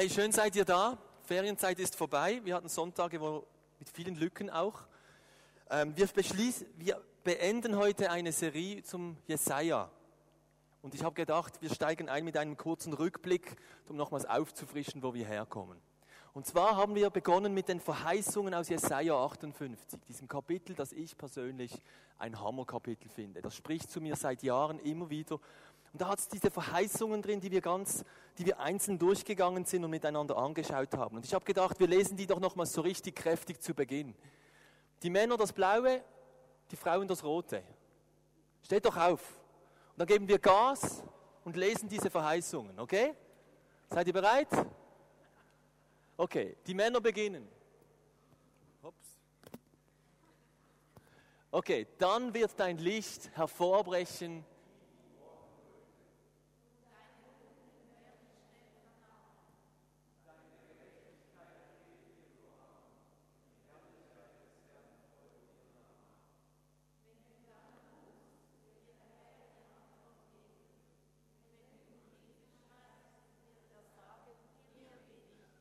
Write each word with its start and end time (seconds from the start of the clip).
Hey, 0.00 0.08
schön 0.08 0.32
seid 0.32 0.56
ihr 0.56 0.64
da. 0.64 0.96
Ferienzeit 1.24 1.78
ist 1.78 1.94
vorbei. 1.94 2.40
Wir 2.42 2.54
hatten 2.54 2.70
Sonntage 2.70 3.20
wo, 3.20 3.46
mit 3.78 3.90
vielen 3.90 4.14
Lücken 4.14 4.48
auch. 4.48 4.86
Ähm, 5.68 5.94
wir, 5.94 6.08
wir 6.78 7.02
beenden 7.22 7.76
heute 7.76 8.10
eine 8.10 8.32
Serie 8.32 8.82
zum 8.82 9.18
Jesaja. 9.26 9.90
Und 10.80 10.94
ich 10.94 11.04
habe 11.04 11.14
gedacht, 11.14 11.60
wir 11.60 11.68
steigen 11.68 12.08
ein 12.08 12.24
mit 12.24 12.38
einem 12.38 12.56
kurzen 12.56 12.94
Rückblick, 12.94 13.56
um 13.88 13.96
nochmals 13.96 14.24
aufzufrischen, 14.24 15.02
wo 15.02 15.12
wir 15.12 15.26
herkommen. 15.26 15.76
Und 16.32 16.46
zwar 16.46 16.76
haben 16.76 16.94
wir 16.94 17.10
begonnen 17.10 17.52
mit 17.52 17.68
den 17.68 17.78
Verheißungen 17.78 18.54
aus 18.54 18.70
Jesaja 18.70 19.14
58, 19.14 20.00
diesem 20.08 20.28
Kapitel, 20.28 20.74
das 20.74 20.92
ich 20.92 21.18
persönlich 21.18 21.82
ein 22.16 22.40
Hammerkapitel 22.40 23.10
finde. 23.10 23.42
Das 23.42 23.54
spricht 23.54 23.90
zu 23.90 24.00
mir 24.00 24.16
seit 24.16 24.42
Jahren 24.42 24.78
immer 24.78 25.10
wieder 25.10 25.40
und 25.92 26.00
da 26.00 26.08
hat 26.08 26.20
es 26.20 26.28
diese 26.28 26.50
Verheißungen 26.50 27.20
drin, 27.20 27.40
die 27.40 27.50
wir 27.50 27.60
ganz, 27.60 28.04
die 28.38 28.46
wir 28.46 28.60
einzeln 28.60 28.98
durchgegangen 28.98 29.64
sind 29.64 29.84
und 29.84 29.90
miteinander 29.90 30.36
angeschaut 30.36 30.94
haben. 30.94 31.16
Und 31.16 31.24
ich 31.24 31.34
habe 31.34 31.44
gedacht, 31.44 31.80
wir 31.80 31.88
lesen 31.88 32.16
die 32.16 32.26
doch 32.26 32.38
nochmal 32.38 32.66
so 32.66 32.80
richtig 32.80 33.16
kräftig 33.16 33.60
zu 33.60 33.74
Beginn. 33.74 34.14
Die 35.02 35.10
Männer 35.10 35.36
das 35.36 35.52
Blaue, 35.52 36.02
die 36.70 36.76
Frauen 36.76 37.08
das 37.08 37.24
Rote. 37.24 37.64
Steht 38.62 38.84
doch 38.84 38.96
auf. 38.96 39.20
Und 39.92 39.98
dann 39.98 40.06
geben 40.06 40.28
wir 40.28 40.38
Gas 40.38 41.02
und 41.44 41.56
lesen 41.56 41.88
diese 41.88 42.08
Verheißungen, 42.08 42.78
okay? 42.78 43.14
Seid 43.88 44.06
ihr 44.06 44.12
bereit? 44.12 44.48
Okay, 46.16 46.56
die 46.66 46.74
Männer 46.74 47.00
beginnen. 47.00 47.48
Ups. 48.82 49.08
Okay, 51.50 51.88
dann 51.98 52.32
wird 52.32 52.52
dein 52.58 52.78
Licht 52.78 53.34
hervorbrechen 53.36 54.44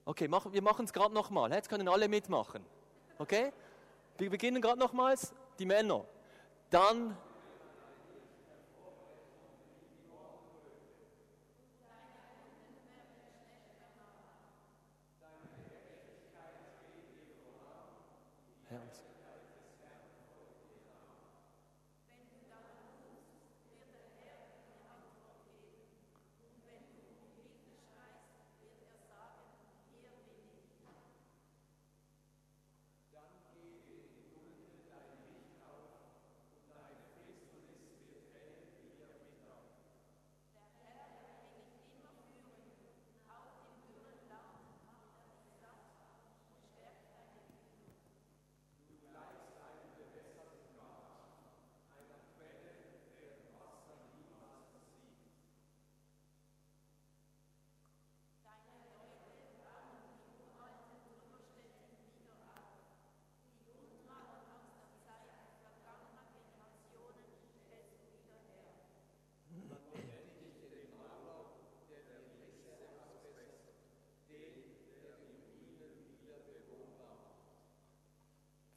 Okay, 0.10 0.28
mach, 0.28 0.52
wir 0.52 0.64
machen 0.64 0.86
es 0.86 0.92
gerade 0.92 1.14
nochmal. 1.14 1.52
Jetzt 1.52 1.70
können 1.70 1.88
alle 1.88 2.08
mitmachen. 2.08 2.66
Okay? 3.20 3.54
Wir 4.18 4.32
beginnen 4.32 4.60
gerade 4.60 4.80
nochmals. 4.80 5.36
Die 5.60 5.68
Männer. 5.68 6.04
Dann 6.72 7.16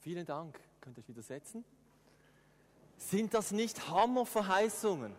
Vielen 0.03 0.27
Dank. 0.27 0.59
Könnt 0.81 0.99
ihr 0.99 1.03
euch 1.03 1.09
wieder 1.09 1.23
setzen? 1.23 1.65
Sind 2.97 3.35
das 3.35 3.53
nicht 3.53 3.89
Hammerverheißungen, 3.89 5.13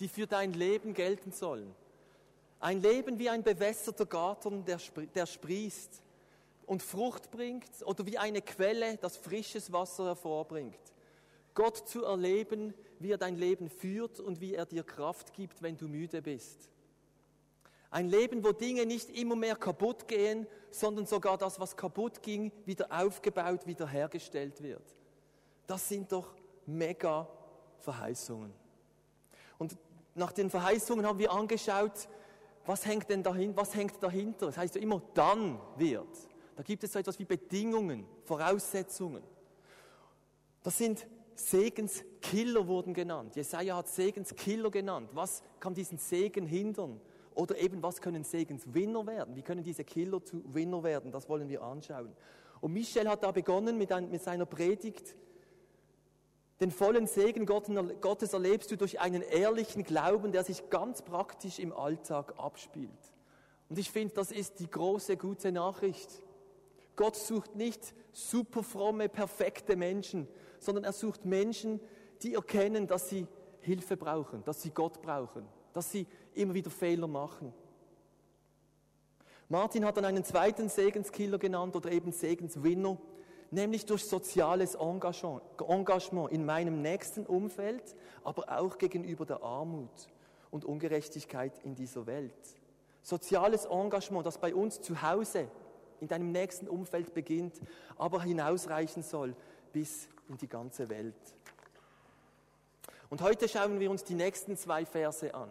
die 0.00 0.08
für 0.08 0.26
dein 0.26 0.54
Leben 0.54 0.92
gelten 0.92 1.30
sollen? 1.30 1.72
Ein 2.58 2.82
Leben 2.82 3.20
wie 3.20 3.30
ein 3.30 3.44
bewässerter 3.44 4.06
Garten, 4.06 4.64
der, 4.64 4.80
der 5.14 5.26
sprießt 5.26 6.02
und 6.66 6.82
Frucht 6.82 7.30
bringt, 7.30 7.70
oder 7.84 8.04
wie 8.04 8.18
eine 8.18 8.42
Quelle, 8.42 8.96
das 8.96 9.16
frisches 9.16 9.70
Wasser 9.70 10.06
hervorbringt. 10.06 10.80
Gott 11.54 11.88
zu 11.88 12.04
erleben, 12.04 12.74
wie 12.98 13.12
er 13.12 13.18
dein 13.18 13.36
Leben 13.36 13.70
führt 13.70 14.18
und 14.18 14.40
wie 14.40 14.54
er 14.54 14.66
dir 14.66 14.82
Kraft 14.82 15.32
gibt, 15.32 15.62
wenn 15.62 15.76
du 15.76 15.86
müde 15.86 16.22
bist. 16.22 16.70
Ein 17.92 18.08
Leben, 18.08 18.42
wo 18.42 18.52
Dinge 18.52 18.86
nicht 18.86 19.10
immer 19.10 19.36
mehr 19.36 19.54
kaputt 19.54 20.08
gehen, 20.08 20.46
sondern 20.70 21.04
sogar 21.04 21.36
das, 21.36 21.60
was 21.60 21.76
kaputt 21.76 22.22
ging, 22.22 22.50
wieder 22.64 22.88
aufgebaut, 22.90 23.66
wieder 23.66 23.86
hergestellt 23.86 24.62
wird. 24.62 24.82
Das 25.66 25.90
sind 25.90 26.10
doch 26.10 26.34
mega 26.64 27.28
Verheißungen. 27.80 28.50
Und 29.58 29.76
nach 30.14 30.32
den 30.32 30.48
Verheißungen 30.48 31.04
haben 31.04 31.18
wir 31.18 31.30
angeschaut, 31.30 32.08
was 32.64 32.86
hängt 32.86 33.10
denn 33.10 33.22
dahin, 33.22 33.54
was 33.56 33.74
hängt 33.74 34.02
dahinter? 34.02 34.46
Das 34.46 34.56
heißt 34.56 34.74
ja 34.76 34.80
immer, 34.80 35.02
dann 35.12 35.60
wird. 35.76 36.08
Da 36.56 36.62
gibt 36.62 36.84
es 36.84 36.92
so 36.94 36.98
etwas 36.98 37.18
wie 37.18 37.26
Bedingungen, 37.26 38.06
Voraussetzungen. 38.24 39.22
Das 40.62 40.78
sind 40.78 41.06
Segenskiller 41.34 42.66
wurden 42.66 42.94
genannt. 42.94 43.36
Jesaja 43.36 43.76
hat 43.76 43.88
Segenskiller 43.88 44.70
genannt. 44.70 45.10
Was 45.12 45.42
kann 45.60 45.74
diesen 45.74 45.98
Segen 45.98 46.46
hindern? 46.46 47.02
Oder 47.34 47.58
eben, 47.58 47.82
was 47.82 48.00
können 48.00 48.24
Segenswinner 48.24 49.06
werden? 49.06 49.36
Wie 49.36 49.42
können 49.42 49.62
diese 49.62 49.84
Killer 49.84 50.22
zu 50.24 50.42
Winner 50.54 50.82
werden? 50.82 51.10
Das 51.10 51.28
wollen 51.28 51.48
wir 51.48 51.62
anschauen. 51.62 52.14
Und 52.60 52.72
Michel 52.72 53.08
hat 53.08 53.22
da 53.22 53.32
begonnen 53.32 53.78
mit, 53.78 53.92
ein, 53.92 54.10
mit 54.10 54.22
seiner 54.22 54.46
Predigt. 54.46 55.16
Den 56.60 56.70
vollen 56.70 57.06
Segen 57.06 57.46
Gottes 57.46 58.32
erlebst 58.32 58.70
du 58.70 58.76
durch 58.76 59.00
einen 59.00 59.22
ehrlichen 59.22 59.82
Glauben, 59.82 60.30
der 60.30 60.44
sich 60.44 60.70
ganz 60.70 61.02
praktisch 61.02 61.58
im 61.58 61.72
Alltag 61.72 62.34
abspielt. 62.38 62.90
Und 63.68 63.78
ich 63.78 63.90
finde, 63.90 64.14
das 64.14 64.30
ist 64.30 64.60
die 64.60 64.70
große, 64.70 65.16
gute 65.16 65.50
Nachricht. 65.50 66.22
Gott 66.94 67.16
sucht 67.16 67.56
nicht 67.56 67.94
super 68.12 68.62
fromme, 68.62 69.08
perfekte 69.08 69.74
Menschen, 69.74 70.28
sondern 70.60 70.84
er 70.84 70.92
sucht 70.92 71.24
Menschen, 71.24 71.80
die 72.22 72.34
erkennen, 72.34 72.86
dass 72.86 73.08
sie 73.08 73.26
Hilfe 73.60 73.96
brauchen, 73.96 74.44
dass 74.44 74.62
sie 74.62 74.70
Gott 74.70 75.00
brauchen 75.02 75.48
dass 75.72 75.90
sie 75.90 76.06
immer 76.34 76.54
wieder 76.54 76.70
Fehler 76.70 77.06
machen. 77.06 77.52
Martin 79.48 79.84
hat 79.84 79.98
dann 79.98 80.06
einen 80.06 80.24
zweiten 80.24 80.68
Segenskiller 80.68 81.38
genannt 81.38 81.76
oder 81.76 81.92
eben 81.92 82.10
Segenswinner, 82.10 82.96
nämlich 83.50 83.84
durch 83.84 84.04
soziales 84.06 84.76
Engagement 84.76 86.32
in 86.32 86.46
meinem 86.46 86.80
nächsten 86.80 87.26
Umfeld, 87.26 87.94
aber 88.24 88.58
auch 88.58 88.78
gegenüber 88.78 89.26
der 89.26 89.42
Armut 89.42 90.08
und 90.50 90.64
Ungerechtigkeit 90.64 91.52
in 91.64 91.74
dieser 91.74 92.06
Welt. 92.06 92.32
Soziales 93.02 93.66
Engagement, 93.66 94.24
das 94.24 94.38
bei 94.38 94.54
uns 94.54 94.80
zu 94.80 95.02
Hause 95.02 95.48
in 96.00 96.08
deinem 96.08 96.32
nächsten 96.32 96.66
Umfeld 96.66 97.12
beginnt, 97.12 97.60
aber 97.98 98.22
hinausreichen 98.22 99.02
soll 99.02 99.36
bis 99.72 100.08
in 100.28 100.38
die 100.38 100.48
ganze 100.48 100.88
Welt. 100.88 101.14
Und 103.10 103.20
heute 103.20 103.48
schauen 103.48 103.78
wir 103.80 103.90
uns 103.90 104.02
die 104.02 104.14
nächsten 104.14 104.56
zwei 104.56 104.86
Verse 104.86 105.34
an 105.34 105.50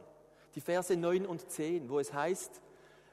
die 0.55 0.61
Verse 0.61 0.95
9 0.95 1.25
und 1.25 1.49
10, 1.49 1.89
wo 1.89 1.99
es 1.99 2.13
heißt, 2.13 2.61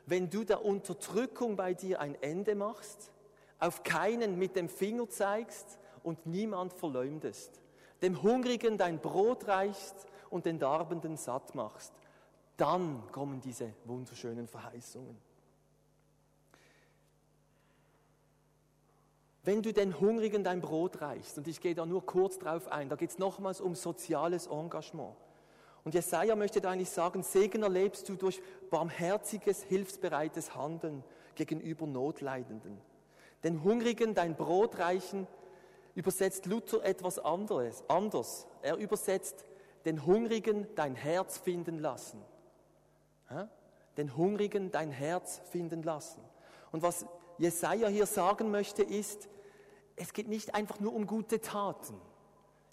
wenn 0.06 0.30
du 0.30 0.44
der 0.44 0.64
Unterdrückung 0.64 1.56
bei 1.56 1.74
dir 1.74 2.00
ein 2.00 2.14
Ende 2.22 2.54
machst, 2.54 3.12
auf 3.58 3.82
keinen 3.82 4.38
mit 4.38 4.56
dem 4.56 4.68
Finger 4.68 5.08
zeigst 5.08 5.78
und 6.02 6.26
niemand 6.26 6.72
verleumdest, 6.72 7.60
dem 8.02 8.22
Hungrigen 8.22 8.78
dein 8.78 9.00
Brot 9.00 9.48
reichst 9.48 10.06
und 10.30 10.46
den 10.46 10.58
Darbenden 10.58 11.16
satt 11.16 11.54
machst, 11.54 11.92
dann 12.56 13.02
kommen 13.12 13.40
diese 13.40 13.72
wunderschönen 13.84 14.48
Verheißungen. 14.48 15.16
Wenn 19.44 19.62
du 19.62 19.72
den 19.72 19.98
Hungrigen 19.98 20.44
dein 20.44 20.60
Brot 20.60 21.00
reichst, 21.00 21.38
und 21.38 21.48
ich 21.48 21.60
gehe 21.60 21.74
da 21.74 21.86
nur 21.86 22.04
kurz 22.04 22.38
drauf 22.38 22.68
ein, 22.68 22.88
da 22.88 22.96
geht 22.96 23.10
es 23.10 23.18
nochmals 23.18 23.60
um 23.60 23.74
soziales 23.74 24.46
Engagement. 24.46 25.16
Und 25.88 25.94
Jesaja 25.94 26.36
möchte 26.36 26.60
da 26.60 26.72
eigentlich 26.72 26.90
sagen, 26.90 27.22
Segen 27.22 27.62
erlebst 27.62 28.10
du 28.10 28.16
durch 28.16 28.42
barmherziges, 28.68 29.62
hilfsbereites 29.62 30.54
Handeln 30.54 31.02
gegenüber 31.34 31.86
Notleidenden. 31.86 32.78
Den 33.42 33.64
Hungrigen 33.64 34.12
dein 34.12 34.36
Brot 34.36 34.78
reichen, 34.78 35.26
übersetzt 35.94 36.44
Luther 36.44 36.84
etwas 36.84 37.18
anderes, 37.18 37.84
anders. 37.88 38.46
Er 38.60 38.76
übersetzt 38.76 39.46
den 39.86 40.04
Hungrigen 40.04 40.66
dein 40.74 40.94
Herz 40.94 41.38
finden 41.38 41.78
lassen. 41.78 42.22
Den 43.96 44.14
Hungrigen 44.14 44.70
dein 44.70 44.90
Herz 44.90 45.40
finden 45.50 45.82
lassen. 45.82 46.20
Und 46.70 46.82
was 46.82 47.06
Jesaja 47.38 47.88
hier 47.88 48.04
sagen 48.04 48.50
möchte, 48.50 48.82
ist, 48.82 49.30
es 49.96 50.12
geht 50.12 50.28
nicht 50.28 50.54
einfach 50.54 50.80
nur 50.80 50.92
um 50.92 51.06
gute 51.06 51.40
Taten. 51.40 51.98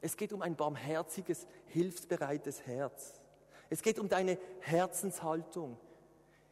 Es 0.02 0.18
geht 0.18 0.34
um 0.34 0.42
ein 0.42 0.56
barmherziges, 0.56 1.48
hilfsbereites 1.68 2.66
Herz. 2.66 3.22
Es 3.70 3.82
geht 3.82 4.00
um 4.00 4.10
deine 4.10 4.38
Herzenshaltung. 4.60 5.78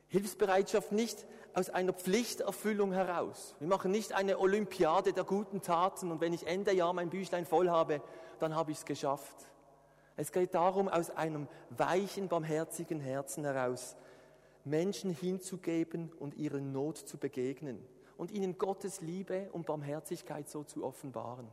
Hilfsbereitschaft 0.07 0.91
nicht 0.91 1.25
aus 1.53 1.69
einer 1.69 1.93
Pflichterfüllung 1.93 2.93
heraus. 2.93 3.55
Wir 3.59 3.67
machen 3.67 3.91
nicht 3.91 4.13
eine 4.13 4.39
Olympiade 4.39 5.13
der 5.13 5.23
guten 5.23 5.61
Taten 5.61 6.11
und 6.11 6.21
wenn 6.21 6.33
ich 6.33 6.47
Ende 6.47 6.73
Jahr 6.73 6.93
mein 6.93 7.09
Büchlein 7.09 7.45
voll 7.45 7.69
habe, 7.69 8.01
dann 8.39 8.55
habe 8.55 8.71
ich 8.71 8.77
es 8.77 8.85
geschafft. 8.85 9.35
Es 10.15 10.31
geht 10.31 10.53
darum, 10.53 10.87
aus 10.87 11.09
einem 11.11 11.47
weichen, 11.69 12.27
barmherzigen 12.27 12.99
Herzen 12.99 13.43
heraus 13.43 13.95
Menschen 14.65 15.11
hinzugeben 15.11 16.11
und 16.19 16.35
ihrer 16.35 16.61
Not 16.61 16.97
zu 16.97 17.17
begegnen 17.17 17.83
und 18.17 18.31
ihnen 18.31 18.57
Gottes 18.57 19.01
Liebe 19.01 19.49
und 19.51 19.65
Barmherzigkeit 19.65 20.47
so 20.47 20.63
zu 20.63 20.83
offenbaren. 20.83 21.47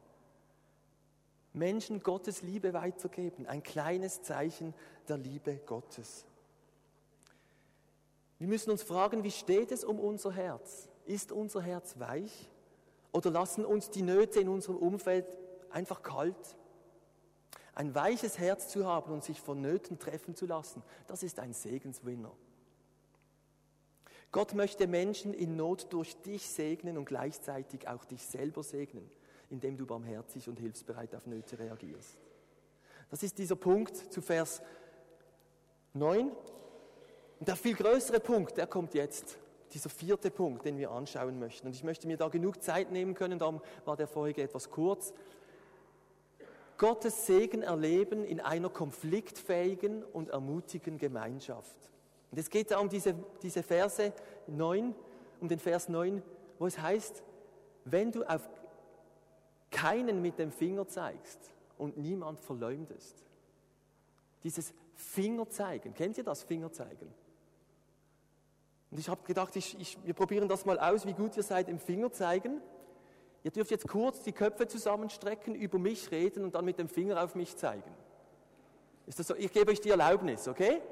Menschen 1.52 2.02
Gottes 2.02 2.42
Liebe 2.42 2.72
weiterzugeben, 2.72 3.46
ein 3.46 3.62
kleines 3.62 4.22
Zeichen 4.22 4.74
der 5.08 5.18
Liebe 5.18 5.56
Gottes. 5.66 6.24
Wir 8.38 8.48
müssen 8.48 8.70
uns 8.70 8.82
fragen, 8.82 9.24
wie 9.24 9.30
steht 9.30 9.72
es 9.72 9.84
um 9.84 9.98
unser 9.98 10.32
Herz? 10.32 10.88
Ist 11.04 11.32
unser 11.32 11.60
Herz 11.60 11.98
weich? 11.98 12.48
Oder 13.12 13.30
lassen 13.30 13.64
uns 13.64 13.90
die 13.90 14.02
Nöte 14.02 14.40
in 14.40 14.48
unserem 14.48 14.76
Umfeld 14.76 15.26
einfach 15.70 16.02
kalt? 16.02 16.56
Ein 17.74 17.94
weiches 17.94 18.38
Herz 18.38 18.68
zu 18.68 18.86
haben 18.86 19.12
und 19.12 19.24
sich 19.24 19.40
von 19.40 19.60
Nöten 19.60 19.98
treffen 19.98 20.34
zu 20.34 20.46
lassen, 20.46 20.82
das 21.06 21.22
ist 21.22 21.38
ein 21.38 21.52
Segenswinner. 21.52 22.32
Gott 24.32 24.54
möchte 24.54 24.86
Menschen 24.86 25.34
in 25.34 25.56
Not 25.56 25.92
durch 25.92 26.16
dich 26.22 26.48
segnen 26.48 26.96
und 26.98 27.06
gleichzeitig 27.06 27.88
auch 27.88 28.04
dich 28.04 28.24
selber 28.24 28.62
segnen, 28.62 29.10
indem 29.50 29.76
du 29.76 29.86
barmherzig 29.86 30.48
und 30.48 30.58
hilfsbereit 30.58 31.14
auf 31.14 31.26
Nöte 31.26 31.58
reagierst. 31.58 32.18
Das 33.10 33.22
ist 33.22 33.38
dieser 33.38 33.56
Punkt 33.56 33.96
zu 33.96 34.22
Vers 34.22 34.62
9. 35.94 36.30
Und 37.40 37.48
der 37.48 37.56
viel 37.56 37.74
größere 37.74 38.20
Punkt, 38.20 38.56
der 38.56 38.66
kommt 38.66 38.94
jetzt, 38.94 39.38
dieser 39.72 39.90
vierte 39.90 40.30
Punkt, 40.30 40.64
den 40.64 40.78
wir 40.78 40.90
anschauen 40.90 41.38
möchten. 41.38 41.66
Und 41.66 41.74
ich 41.74 41.84
möchte 41.84 42.06
mir 42.06 42.16
da 42.16 42.28
genug 42.28 42.62
Zeit 42.62 42.90
nehmen 42.90 43.14
können, 43.14 43.38
darum 43.38 43.60
war 43.84 43.96
der 43.96 44.06
vorige 44.06 44.42
etwas 44.42 44.70
kurz. 44.70 45.12
Gottes 46.76 47.26
Segen 47.26 47.62
erleben 47.62 48.24
in 48.24 48.40
einer 48.40 48.70
konfliktfähigen 48.70 50.02
und 50.02 50.30
ermutigen 50.30 50.98
Gemeinschaft. 50.98 51.76
Und 52.30 52.38
es 52.38 52.48
geht 52.48 52.70
da 52.70 52.78
um 52.78 52.88
diese, 52.88 53.14
diese 53.42 53.62
Verse 53.62 54.12
9, 54.46 54.94
um 55.40 55.48
den 55.48 55.58
Vers 55.58 55.88
9, 55.88 56.22
wo 56.58 56.66
es 56.66 56.78
heißt, 56.78 57.22
wenn 57.84 58.12
du 58.12 58.24
auf 58.24 58.48
keinen 59.80 60.20
mit 60.20 60.38
dem 60.38 60.50
Finger 60.50 60.86
zeigst 60.86 61.38
und 61.78 61.96
niemand 61.96 62.40
verleumdest. 62.40 63.16
Dieses 64.44 64.72
Fingerzeigen, 64.94 65.94
kennt 65.94 66.18
ihr 66.18 66.24
das 66.24 66.42
Fingerzeigen? 66.42 67.12
Und 68.90 68.98
ich 68.98 69.08
habe 69.08 69.22
gedacht, 69.24 69.54
ich, 69.56 69.78
ich, 69.78 69.96
wir 70.04 70.14
probieren 70.14 70.48
das 70.48 70.66
mal 70.66 70.78
aus, 70.78 71.06
wie 71.06 71.12
gut 71.12 71.36
ihr 71.36 71.42
seid 71.42 71.68
im 71.68 71.78
Fingerzeigen. 71.78 72.60
Ihr 73.44 73.50
dürft 73.50 73.70
jetzt 73.70 73.88
kurz 73.88 74.22
die 74.22 74.32
Köpfe 74.32 74.66
zusammenstrecken, 74.66 75.54
über 75.54 75.78
mich 75.78 76.10
reden 76.10 76.44
und 76.44 76.54
dann 76.54 76.64
mit 76.64 76.78
dem 76.78 76.88
Finger 76.88 77.22
auf 77.22 77.34
mich 77.34 77.56
zeigen. 77.56 77.90
Ist 79.06 79.18
das 79.18 79.28
so? 79.28 79.34
Ich 79.36 79.52
gebe 79.52 79.70
euch 79.70 79.80
die 79.80 79.90
Erlaubnis, 79.90 80.48
okay? 80.48 80.82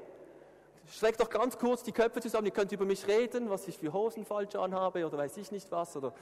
Streckt 0.87 1.19
doch 1.19 1.29
ganz 1.29 1.57
kurz 1.57 1.83
die 1.83 1.91
Köpfe 1.91 2.21
zusammen, 2.21 2.47
ihr 2.47 2.53
könnt 2.53 2.71
über 2.71 2.85
mich 2.85 3.05
reden, 3.07 3.49
was 3.49 3.67
ich 3.67 3.77
für 3.77 3.93
Hosen 3.93 4.25
falsch 4.25 4.55
anhabe 4.55 5.05
oder 5.05 5.17
weiß 5.17 5.37
ich 5.37 5.51
nicht 5.51 5.71
was. 5.71 5.95
Oder 5.95 6.13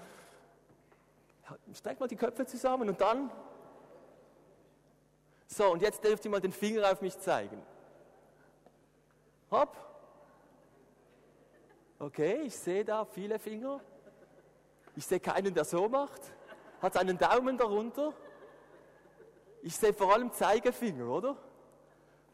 streckt 1.73 1.99
mal 1.99 2.07
die 2.07 2.15
Köpfe 2.15 2.45
zusammen 2.45 2.89
und 2.89 2.99
dann. 3.01 3.31
So, 5.47 5.71
und 5.71 5.81
jetzt 5.81 6.03
dürft 6.03 6.25
ihr 6.25 6.31
mal 6.31 6.41
den 6.41 6.51
Finger 6.51 6.91
auf 6.91 7.01
mich 7.01 7.17
zeigen. 7.19 7.61
Hopp. 9.49 9.75
Okay, 11.99 12.41
ich 12.43 12.55
sehe 12.55 12.83
da 12.83 13.05
viele 13.05 13.39
Finger. 13.39 13.79
Ich 14.95 15.05
sehe 15.05 15.19
keinen, 15.19 15.53
der 15.53 15.63
so 15.63 15.87
macht. 15.87 16.21
Hat 16.81 16.97
einen 16.97 17.17
Daumen 17.17 17.57
darunter. 17.57 18.13
Ich 19.61 19.75
sehe 19.75 19.93
vor 19.93 20.13
allem 20.13 20.31
Zeigefinger, 20.31 21.07
oder? 21.07 21.37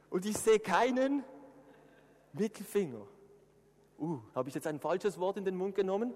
Und 0.10 0.26
ich 0.26 0.38
sehe 0.38 0.60
keinen, 0.60 1.24
Mittelfinger. 2.34 3.06
Uh, 4.00 4.20
habe 4.34 4.50
ich 4.50 4.56
jetzt 4.56 4.68
ein 4.68 4.80
falsches 4.80 5.20
Wort 5.20 5.38
in 5.38 5.46
den 5.46 5.56
Mund 5.56 5.76
genommen? 5.76 6.14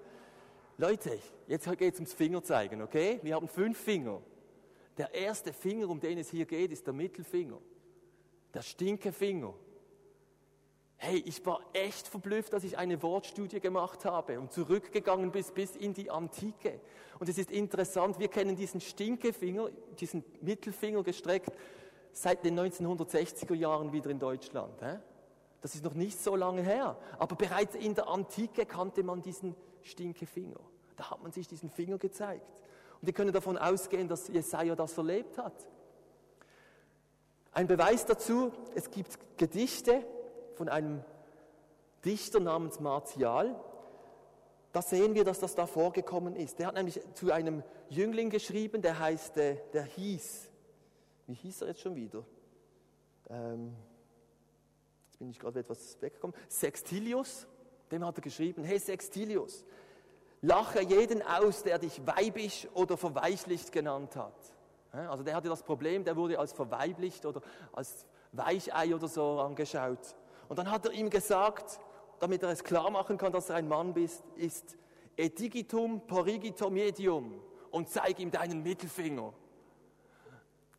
Leute, 0.80 1.18
jetzt 1.48 1.68
geht 1.76 1.94
es 1.94 1.98
ums 1.98 2.12
Fingerzeigen, 2.12 2.82
okay? 2.82 3.18
Wir 3.24 3.34
haben 3.34 3.48
fünf 3.48 3.76
Finger. 3.76 4.22
Der 4.96 5.12
erste 5.12 5.52
Finger, 5.52 5.88
um 5.88 5.98
den 5.98 6.18
es 6.18 6.30
hier 6.30 6.46
geht, 6.46 6.70
ist 6.70 6.86
der 6.86 6.94
Mittelfinger. 6.94 7.58
Der 8.54 8.62
Stinkefinger. 8.62 9.54
Hey, 10.96 11.20
ich 11.26 11.44
war 11.44 11.60
echt 11.72 12.06
verblüfft, 12.06 12.52
dass 12.52 12.62
ich 12.62 12.78
eine 12.78 13.02
Wortstudie 13.02 13.58
gemacht 13.58 14.04
habe 14.04 14.38
und 14.38 14.52
zurückgegangen 14.52 15.32
bin 15.32 15.44
bis 15.52 15.74
in 15.74 15.94
die 15.94 16.12
Antike. 16.12 16.80
Und 17.18 17.28
es 17.28 17.38
ist 17.38 17.50
interessant, 17.50 18.20
wir 18.20 18.28
kennen 18.28 18.54
diesen 18.54 18.80
Stinkefinger, 18.80 19.70
diesen 19.98 20.24
Mittelfinger 20.42 21.02
gestreckt, 21.02 21.50
seit 22.12 22.44
den 22.44 22.56
1960er 22.56 23.54
Jahren 23.54 23.92
wieder 23.92 24.10
in 24.10 24.20
Deutschland. 24.20 24.80
Das 25.60 25.74
ist 25.74 25.82
noch 25.82 25.94
nicht 25.94 26.22
so 26.22 26.36
lange 26.36 26.62
her. 26.62 26.96
Aber 27.18 27.34
bereits 27.34 27.74
in 27.74 27.96
der 27.96 28.06
Antike 28.06 28.64
kannte 28.64 29.02
man 29.02 29.22
diesen 29.22 29.56
Stinkefinger. 29.82 30.60
Da 30.96 31.10
hat 31.10 31.22
man 31.22 31.32
sich 31.32 31.46
diesen 31.46 31.70
Finger 31.70 31.98
gezeigt. 31.98 32.62
Und 33.00 33.06
wir 33.06 33.12
können 33.12 33.32
davon 33.32 33.56
ausgehen, 33.56 34.08
dass 34.08 34.28
Jesaja 34.28 34.74
das 34.74 34.96
erlebt 34.96 35.38
hat. 35.38 35.68
Ein 37.52 37.66
Beweis 37.66 38.04
dazu, 38.06 38.52
es 38.74 38.90
gibt 38.90 39.18
Gedichte 39.36 40.04
von 40.54 40.68
einem 40.68 41.04
Dichter 42.04 42.40
namens 42.40 42.80
Martial. 42.80 43.58
Da 44.72 44.82
sehen 44.82 45.14
wir, 45.14 45.24
dass 45.24 45.40
das 45.40 45.54
da 45.54 45.66
vorgekommen 45.66 46.36
ist. 46.36 46.58
Der 46.58 46.68
hat 46.68 46.74
nämlich 46.74 47.00
zu 47.14 47.32
einem 47.32 47.62
Jüngling 47.88 48.30
geschrieben, 48.30 48.82
der 48.82 48.98
heißt, 48.98 49.36
äh, 49.38 49.56
der 49.72 49.84
hieß, 49.84 50.50
wie 51.26 51.34
hieß 51.34 51.62
er 51.62 51.68
jetzt 51.68 51.80
schon 51.80 51.96
wieder? 51.96 52.24
Ähm, 53.30 53.74
bin 55.18 55.30
ich 55.30 55.38
gerade 55.38 55.60
etwas 55.60 56.00
weggekommen, 56.00 56.36
Sextilius, 56.48 57.46
dem 57.90 58.04
hat 58.04 58.18
er 58.18 58.22
geschrieben, 58.22 58.64
hey 58.64 58.78
Sextilius, 58.78 59.64
lache 60.40 60.82
jeden 60.82 61.22
aus, 61.22 61.62
der 61.62 61.78
dich 61.78 62.00
weibisch 62.06 62.68
oder 62.74 62.96
verweichlicht 62.96 63.72
genannt 63.72 64.16
hat. 64.16 64.34
Also 64.92 65.22
der 65.22 65.34
hatte 65.34 65.48
das 65.48 65.62
Problem, 65.62 66.04
der 66.04 66.16
wurde 66.16 66.38
als 66.38 66.52
verweiblicht 66.52 67.26
oder 67.26 67.42
als 67.72 68.06
Weichei 68.32 68.94
oder 68.94 69.08
so 69.08 69.40
angeschaut. 69.40 70.16
Und 70.48 70.58
dann 70.58 70.70
hat 70.70 70.86
er 70.86 70.92
ihm 70.92 71.10
gesagt, 71.10 71.78
damit 72.20 72.42
er 72.42 72.50
es 72.50 72.64
klar 72.64 72.90
machen 72.90 73.18
kann, 73.18 73.32
dass 73.32 73.50
er 73.50 73.56
ein 73.56 73.68
Mann 73.68 73.94
ist, 73.94 74.22
ist 74.36 74.76
Edigitum 75.16 76.06
porrigitum 76.06 76.72
medium 76.72 77.40
und 77.70 77.88
zeig 77.88 78.18
ihm 78.18 78.30
deinen 78.30 78.62
Mittelfinger 78.62 79.32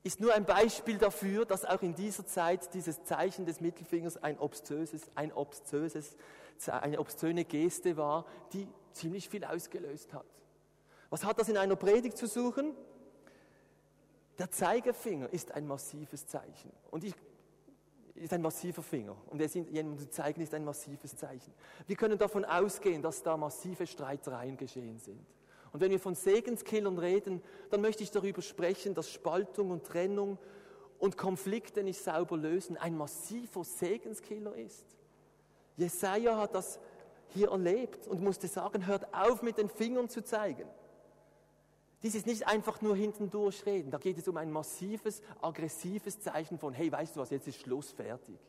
ist 0.03 0.21
nur 0.21 0.33
ein 0.33 0.45
Beispiel 0.45 0.97
dafür, 0.97 1.45
dass 1.45 1.65
auch 1.65 1.81
in 1.81 1.93
dieser 1.93 2.25
Zeit 2.25 2.73
dieses 2.73 3.03
Zeichen 3.03 3.45
des 3.45 3.59
Mittelfingers 3.59 4.17
ein 4.23 4.39
obszöses, 4.39 5.09
ein 5.15 5.33
obszöses, 5.33 6.15
eine 6.67 6.99
obszöne 6.99 7.45
Geste 7.45 7.95
war, 7.95 8.25
die 8.51 8.67
ziemlich 8.91 9.29
viel 9.29 9.45
ausgelöst 9.45 10.13
hat. 10.13 10.25
Was 11.09 11.23
hat 11.23 11.39
das 11.39 11.49
in 11.49 11.57
einer 11.57 11.75
Predigt 11.75 12.17
zu 12.17 12.27
suchen? 12.27 12.75
Der 14.37 14.51
Zeigefinger 14.51 15.31
ist 15.31 15.51
ein 15.51 15.67
massives 15.67 16.27
Zeichen. 16.27 16.71
Und 16.91 17.03
ich, 17.03 17.13
ist 18.15 18.33
ein 18.33 18.41
massiver 18.41 18.81
Finger. 18.81 19.15
Und 19.27 19.39
jemandem 19.39 19.97
zu 19.97 20.09
zeigen 20.09 20.41
ist 20.41 20.53
ein 20.53 20.65
massives 20.65 21.15
Zeichen. 21.15 21.53
Wir 21.87 21.95
können 21.95 22.17
davon 22.17 22.45
ausgehen, 22.45 23.01
dass 23.01 23.23
da 23.23 23.37
massive 23.37 23.87
Streitereien 23.87 24.57
geschehen 24.57 24.99
sind. 24.99 25.25
Und 25.71 25.81
wenn 25.81 25.91
wir 25.91 25.99
von 25.99 26.15
Segenskillern 26.15 26.97
reden, 26.97 27.41
dann 27.69 27.81
möchte 27.81 28.03
ich 28.03 28.11
darüber 28.11 28.41
sprechen, 28.41 28.95
dass 28.95 29.09
Spaltung 29.09 29.71
und 29.71 29.85
Trennung 29.85 30.37
und 30.99 31.17
Konflikte 31.17 31.83
nicht 31.83 32.01
sauber 32.01 32.37
lösen 32.37 32.75
ein 32.77 32.97
massiver 32.97 33.63
Segenskiller 33.63 34.55
ist. 34.55 34.98
Jesaja 35.79 36.37
hat 36.37 36.53
das 36.53 36.79
hier 37.29 37.49
erlebt 37.49 38.07
und 38.07 38.21
musste 38.21 38.47
sagen, 38.47 38.85
hört 38.85 39.13
auf 39.13 39.41
mit 39.41 39.57
den 39.57 39.69
Fingern 39.69 40.09
zu 40.09 40.23
zeigen. 40.23 40.67
Dies 42.03 42.15
ist 42.15 42.27
nicht 42.27 42.47
einfach 42.47 42.81
nur 42.81 42.95
hintendurch 42.95 43.65
reden. 43.65 43.91
Da 43.91 43.97
geht 43.97 44.17
es 44.17 44.27
um 44.27 44.37
ein 44.37 44.51
massives, 44.51 45.21
aggressives 45.41 46.19
Zeichen 46.19 46.57
von, 46.57 46.73
hey, 46.73 46.91
weißt 46.91 47.15
du 47.15 47.19
was, 47.19 47.29
jetzt 47.29 47.47
ist 47.47 47.59
Schluss, 47.59 47.91
fertig. 47.91 48.39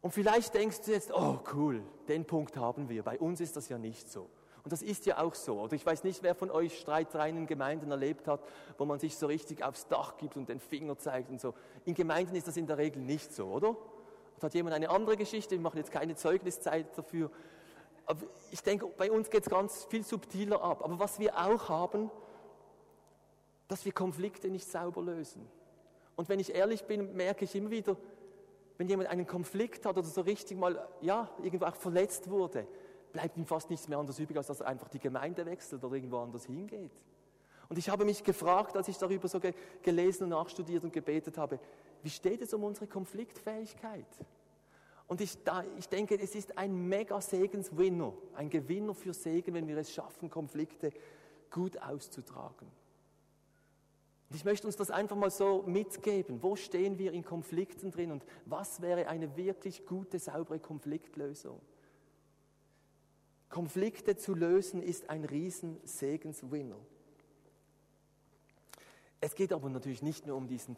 Und 0.00 0.12
vielleicht 0.12 0.54
denkst 0.54 0.82
du 0.82 0.92
jetzt, 0.92 1.12
oh 1.12 1.40
cool, 1.54 1.82
den 2.08 2.24
Punkt 2.24 2.56
haben 2.56 2.88
wir. 2.88 3.02
Bei 3.02 3.18
uns 3.18 3.40
ist 3.40 3.56
das 3.56 3.68
ja 3.68 3.78
nicht 3.78 4.10
so. 4.10 4.28
Und 4.64 4.72
das 4.72 4.80
ist 4.80 5.04
ja 5.04 5.18
auch 5.18 5.34
so. 5.34 5.60
Oder 5.60 5.74
ich 5.74 5.84
weiß 5.84 6.04
nicht, 6.04 6.22
wer 6.22 6.34
von 6.34 6.50
euch 6.50 6.78
streitreinen 6.78 7.46
Gemeinden 7.46 7.90
erlebt 7.90 8.26
hat, 8.26 8.40
wo 8.78 8.86
man 8.86 8.98
sich 8.98 9.16
so 9.16 9.26
richtig 9.26 9.62
aufs 9.62 9.86
Dach 9.88 10.16
gibt 10.16 10.36
und 10.36 10.48
den 10.48 10.58
Finger 10.58 10.96
zeigt 10.96 11.28
und 11.28 11.38
so. 11.38 11.52
In 11.84 11.94
Gemeinden 11.94 12.34
ist 12.34 12.48
das 12.48 12.56
in 12.56 12.66
der 12.66 12.78
Regel 12.78 13.02
nicht 13.02 13.32
so, 13.32 13.46
oder? 13.46 13.68
Und 13.68 14.42
hat 14.42 14.54
jemand 14.54 14.74
eine 14.74 14.88
andere 14.88 15.18
Geschichte? 15.18 15.50
Wir 15.50 15.60
machen 15.60 15.76
jetzt 15.76 15.92
keine 15.92 16.16
Zeugniszeit 16.16 16.96
dafür. 16.96 17.30
Aber 18.06 18.22
ich 18.50 18.62
denke, 18.62 18.86
bei 18.86 19.10
uns 19.10 19.28
geht 19.28 19.42
es 19.42 19.50
ganz 19.50 19.84
viel 19.84 20.02
subtiler 20.02 20.62
ab. 20.62 20.82
Aber 20.82 20.98
was 20.98 21.18
wir 21.18 21.36
auch 21.36 21.68
haben, 21.68 22.10
dass 23.68 23.84
wir 23.84 23.92
Konflikte 23.92 24.48
nicht 24.48 24.66
sauber 24.66 25.02
lösen. 25.02 25.46
Und 26.16 26.30
wenn 26.30 26.40
ich 26.40 26.54
ehrlich 26.54 26.84
bin, 26.84 27.14
merke 27.14 27.44
ich 27.44 27.54
immer 27.54 27.70
wieder, 27.70 27.96
wenn 28.78 28.88
jemand 28.88 29.10
einen 29.10 29.26
Konflikt 29.26 29.84
hat 29.84 29.98
oder 29.98 30.06
so 30.06 30.22
richtig 30.22 30.56
mal, 30.58 30.88
ja, 31.02 31.28
irgendwo 31.42 31.66
auch 31.66 31.76
verletzt 31.76 32.30
wurde, 32.30 32.66
bleibt 33.14 33.36
ihm 33.38 33.46
fast 33.46 33.70
nichts 33.70 33.88
mehr 33.88 33.96
anderes 33.96 34.18
übrig, 34.18 34.36
als 34.36 34.48
dass 34.48 34.60
er 34.60 34.66
einfach 34.66 34.88
die 34.88 34.98
Gemeinde 34.98 35.46
wechselt 35.46 35.82
oder 35.84 35.94
irgendwo 35.94 36.18
anders 36.18 36.46
hingeht. 36.46 36.90
Und 37.68 37.78
ich 37.78 37.88
habe 37.88 38.04
mich 38.04 38.24
gefragt, 38.24 38.76
als 38.76 38.88
ich 38.88 38.98
darüber 38.98 39.28
so 39.28 39.40
gelesen 39.82 40.24
und 40.24 40.30
nachstudiert 40.30 40.84
und 40.84 40.92
gebetet 40.92 41.38
habe, 41.38 41.60
wie 42.02 42.10
steht 42.10 42.42
es 42.42 42.52
um 42.52 42.64
unsere 42.64 42.88
Konfliktfähigkeit? 42.88 44.04
Und 45.06 45.20
ich, 45.20 45.42
da, 45.44 45.64
ich 45.78 45.88
denke, 45.88 46.18
es 46.20 46.34
ist 46.34 46.58
ein 46.58 46.88
mega 46.88 47.20
Segenswinner, 47.20 48.12
ein 48.34 48.50
Gewinner 48.50 48.94
für 48.94 49.14
Segen, 49.14 49.54
wenn 49.54 49.68
wir 49.68 49.76
es 49.76 49.92
schaffen, 49.92 50.28
Konflikte 50.28 50.92
gut 51.50 51.80
auszutragen. 51.80 52.66
Und 54.28 54.36
ich 54.36 54.44
möchte 54.44 54.66
uns 54.66 54.76
das 54.76 54.90
einfach 54.90 55.16
mal 55.16 55.30
so 55.30 55.62
mitgeben. 55.66 56.42
Wo 56.42 56.56
stehen 56.56 56.98
wir 56.98 57.12
in 57.12 57.24
Konflikten 57.24 57.92
drin 57.92 58.10
und 58.10 58.24
was 58.44 58.82
wäre 58.82 59.06
eine 59.06 59.36
wirklich 59.36 59.86
gute, 59.86 60.18
saubere 60.18 60.58
Konfliktlösung? 60.58 61.60
Konflikte 63.54 64.16
zu 64.16 64.34
lösen 64.34 64.82
ist 64.82 65.10
ein 65.10 65.24
riesen 65.24 65.78
Segenswinner. 65.84 66.74
Es 69.20 69.36
geht 69.36 69.52
aber 69.52 69.70
natürlich 69.70 70.02
nicht 70.02 70.26
nur 70.26 70.36
um 70.36 70.48
diesen 70.48 70.76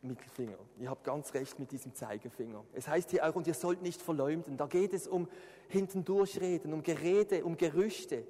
Mittelfinger. 0.00 0.56
Ihr 0.78 0.88
habt 0.88 1.04
ganz 1.04 1.34
recht 1.34 1.58
mit 1.58 1.72
diesem 1.72 1.94
Zeigefinger. 1.94 2.64
Es 2.72 2.88
heißt 2.88 3.10
hier 3.10 3.28
auch, 3.28 3.34
und 3.34 3.46
ihr 3.46 3.52
sollt 3.52 3.82
nicht 3.82 4.00
verleumden. 4.00 4.56
Da 4.56 4.66
geht 4.66 4.94
es 4.94 5.06
um 5.06 5.28
hintendurchreden, 5.68 6.72
um 6.72 6.82
Gerede, 6.82 7.44
um 7.44 7.58
Gerüchte, 7.58 8.26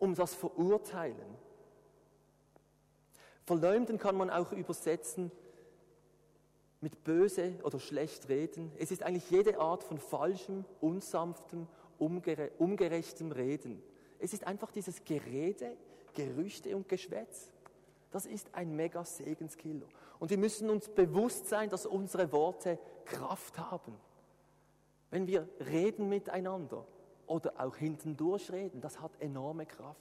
um 0.00 0.16
das 0.16 0.34
Verurteilen. 0.34 1.36
Verleumden 3.44 3.96
kann 3.96 4.16
man 4.16 4.28
auch 4.28 4.50
übersetzen 4.50 5.30
mit 6.80 7.04
böse 7.04 7.60
oder 7.62 7.78
schlecht 7.78 8.28
reden. 8.28 8.72
Es 8.76 8.90
ist 8.90 9.04
eigentlich 9.04 9.30
jede 9.30 9.60
Art 9.60 9.84
von 9.84 9.98
falschem, 9.98 10.64
unsanftem, 10.80 11.68
umgere 11.98 12.50
ungerechtem 12.58 13.32
Reden. 13.32 13.82
Es 14.18 14.32
ist 14.32 14.46
einfach 14.46 14.70
dieses 14.70 15.04
Gerede, 15.04 15.76
Gerüchte 16.14 16.74
und 16.74 16.88
Geschwätz. 16.88 17.52
Das 18.10 18.24
ist 18.26 18.54
ein 18.54 18.74
mega 18.74 19.04
Segenskiller. 19.04 19.86
Und 20.18 20.30
wir 20.30 20.38
müssen 20.38 20.70
uns 20.70 20.88
bewusst 20.88 21.48
sein, 21.48 21.68
dass 21.68 21.84
unsere 21.84 22.32
Worte 22.32 22.78
Kraft 23.04 23.58
haben. 23.58 23.94
Wenn 25.10 25.26
wir 25.26 25.48
reden 25.60 26.08
miteinander 26.08 26.86
oder 27.26 27.52
auch 27.58 27.76
hintendurch 27.76 28.50
reden, 28.50 28.80
das 28.80 29.00
hat 29.00 29.12
enorme 29.20 29.66
Kraft. 29.66 30.00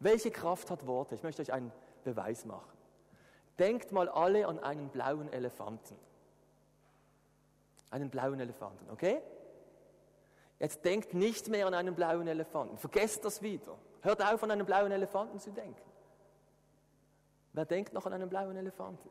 Welche 0.00 0.30
Kraft 0.30 0.70
hat 0.70 0.86
Worte? 0.86 1.14
Ich 1.14 1.22
möchte 1.22 1.42
euch 1.42 1.52
einen 1.52 1.72
Beweis 2.02 2.44
machen. 2.44 2.76
Denkt 3.58 3.92
mal 3.92 4.08
alle 4.08 4.46
an 4.48 4.58
einen 4.58 4.88
blauen 4.88 5.32
Elefanten. 5.32 5.96
Einen 7.90 8.10
blauen 8.10 8.40
Elefanten, 8.40 8.90
okay? 8.90 9.20
Jetzt 10.62 10.84
denkt 10.84 11.12
nicht 11.12 11.48
mehr 11.48 11.66
an 11.66 11.74
einen 11.74 11.92
blauen 11.92 12.28
Elefanten. 12.28 12.78
Vergesst 12.78 13.24
das 13.24 13.42
wieder. 13.42 13.76
Hört 14.00 14.22
auf, 14.24 14.44
an 14.44 14.52
einen 14.52 14.64
blauen 14.64 14.92
Elefanten 14.92 15.40
zu 15.40 15.50
denken. 15.50 15.82
Wer 17.52 17.64
denkt 17.64 17.92
noch 17.92 18.06
an 18.06 18.12
einen 18.12 18.28
blauen 18.28 18.56
Elefanten? 18.56 19.10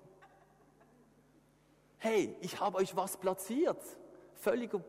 Hey, 1.98 2.38
ich 2.40 2.58
habe 2.62 2.78
euch 2.78 2.96
was 2.96 3.18
platziert. 3.18 3.84
Völliger 4.36 4.82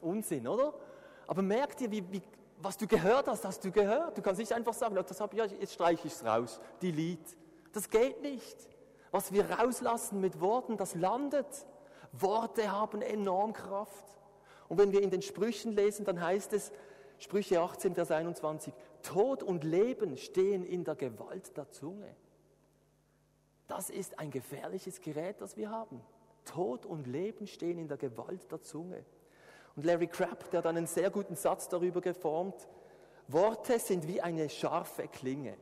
Unsinn, 0.00 0.46
oder? 0.46 0.74
Aber 1.26 1.42
merkt 1.42 1.80
ihr, 1.80 1.90
wie, 1.90 2.12
wie, 2.12 2.22
was 2.58 2.76
du 2.76 2.86
gehört 2.86 3.26
hast, 3.26 3.44
hast 3.44 3.64
du 3.64 3.72
gehört. 3.72 4.16
Du 4.16 4.22
kannst 4.22 4.38
nicht 4.38 4.52
einfach 4.52 4.72
sagen, 4.72 4.94
das 4.94 5.20
habe 5.20 5.34
ich, 5.34 5.50
jetzt 5.50 5.74
streiche 5.74 6.06
ich 6.06 6.12
es 6.12 6.24
raus, 6.24 6.60
delete. 6.80 7.34
Das 7.72 7.90
geht 7.90 8.22
nicht. 8.22 8.68
Was 9.10 9.32
wir 9.32 9.50
rauslassen 9.50 10.20
mit 10.20 10.40
Worten, 10.40 10.76
das 10.76 10.94
landet. 10.94 11.66
Worte 12.12 12.70
haben 12.70 13.02
enorm 13.02 13.52
Kraft. 13.52 14.04
Und 14.68 14.78
wenn 14.78 14.92
wir 14.92 15.02
in 15.02 15.10
den 15.10 15.22
Sprüchen 15.22 15.72
lesen, 15.72 16.04
dann 16.04 16.20
heißt 16.20 16.52
es, 16.52 16.72
Sprüche 17.18 17.60
18, 17.60 17.94
Vers 17.94 18.10
21, 18.10 18.74
Tod 19.02 19.42
und 19.42 19.64
Leben 19.64 20.16
stehen 20.16 20.64
in 20.64 20.84
der 20.84 20.94
Gewalt 20.94 21.56
der 21.56 21.70
Zunge. 21.70 22.14
Das 23.66 23.90
ist 23.90 24.18
ein 24.18 24.30
gefährliches 24.30 25.00
Gerät, 25.00 25.40
das 25.40 25.56
wir 25.56 25.70
haben. 25.70 26.00
Tod 26.44 26.84
und 26.84 27.06
Leben 27.06 27.46
stehen 27.46 27.78
in 27.78 27.88
der 27.88 27.96
Gewalt 27.96 28.50
der 28.50 28.60
Zunge. 28.60 29.04
Und 29.76 29.84
Larry 29.84 30.06
Crabb, 30.06 30.50
der 30.50 30.58
hat 30.58 30.66
einen 30.66 30.86
sehr 30.86 31.10
guten 31.10 31.34
Satz 31.34 31.68
darüber 31.68 32.00
geformt, 32.00 32.68
Worte 33.26 33.78
sind 33.78 34.06
wie 34.06 34.20
eine 34.20 34.48
scharfe 34.50 35.08
Klinge. 35.08 35.56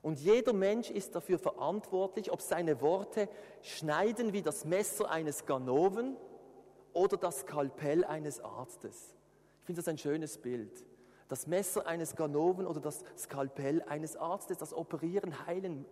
Und 0.00 0.18
jeder 0.20 0.52
Mensch 0.52 0.90
ist 0.90 1.14
dafür 1.14 1.38
verantwortlich, 1.38 2.30
ob 2.32 2.40
seine 2.40 2.80
Worte 2.80 3.28
schneiden 3.62 4.32
wie 4.32 4.42
das 4.42 4.64
Messer 4.64 5.10
eines 5.10 5.46
Ganoven 5.46 6.16
oder 6.92 7.16
das 7.16 7.40
Skalpell 7.40 8.04
eines 8.04 8.40
Arztes. 8.40 9.16
Ich 9.60 9.66
finde 9.66 9.80
das 9.80 9.88
ein 9.88 9.98
schönes 9.98 10.38
Bild. 10.38 10.84
Das 11.28 11.46
Messer 11.46 11.86
eines 11.86 12.14
Ganoven 12.16 12.66
oder 12.66 12.80
das 12.80 13.04
Skalpell 13.16 13.82
eines 13.82 14.16
Arztes, 14.16 14.58
das 14.58 14.74
Operieren, 14.74 15.46
Heilen 15.46 15.86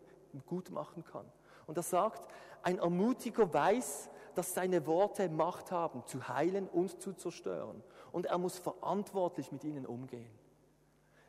gut 0.47 0.71
machen 0.71 1.05
kann. 1.05 1.25
Und 1.67 1.77
er 1.77 1.83
sagt, 1.83 2.29
ein 2.63 2.79
Ermutiger 2.79 3.53
weiß, 3.53 4.11
dass 4.35 4.55
seine 4.55 4.87
Worte 4.87 5.29
Macht 5.29 5.71
haben, 5.71 6.05
zu 6.07 6.29
heilen 6.29 6.69
und 6.69 7.01
zu 7.01 7.13
zerstören. 7.13 7.83
Und 8.13 8.27
er 8.27 8.39
muss 8.39 8.59
verantwortlich 8.59 9.53
mit 9.53 9.65
ihnen 9.65 9.87
umgehen. 9.87 10.31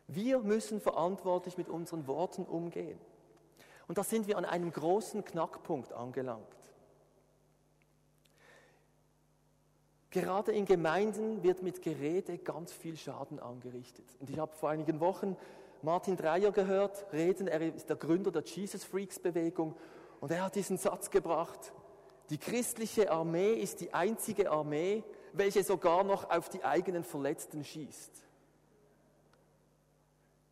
Wir 0.07 0.39
müssen 0.39 0.81
verantwortlich 0.81 1.57
mit 1.57 1.69
unseren 1.69 2.05
Worten 2.07 2.45
umgehen. 2.45 2.99
Und 3.87 3.97
da 3.97 4.03
sind 4.03 4.27
wir 4.27 4.37
an 4.37 4.45
einem 4.45 4.71
großen 4.71 5.23
Knackpunkt 5.23 5.93
angelangt. 5.93 6.47
Gerade 10.11 10.51
in 10.51 10.65
Gemeinden 10.65 11.41
wird 11.41 11.63
mit 11.63 11.81
Gerede 11.81 12.37
ganz 12.37 12.73
viel 12.73 12.97
Schaden 12.97 13.39
angerichtet. 13.39 14.05
Und 14.19 14.29
ich 14.29 14.37
habe 14.37 14.53
vor 14.53 14.69
einigen 14.69 14.99
Wochen 14.99 15.37
Martin 15.81 16.17
Dreyer 16.17 16.51
gehört, 16.51 17.05
reden, 17.13 17.47
er 17.47 17.61
ist 17.61 17.89
der 17.89 17.95
Gründer 17.95 18.29
der 18.29 18.43
Jesus 18.43 18.83
Freaks 18.83 19.19
Bewegung 19.19 19.75
und 20.19 20.29
er 20.31 20.43
hat 20.43 20.55
diesen 20.55 20.77
Satz 20.77 21.09
gebracht, 21.09 21.73
die 22.29 22.37
christliche 22.37 23.09
Armee 23.09 23.53
ist 23.53 23.81
die 23.81 23.93
einzige 23.93 24.51
Armee, 24.51 25.03
welche 25.33 25.63
sogar 25.63 26.03
noch 26.03 26.29
auf 26.29 26.49
die 26.49 26.63
eigenen 26.63 27.03
Verletzten 27.03 27.63
schießt. 27.63 28.11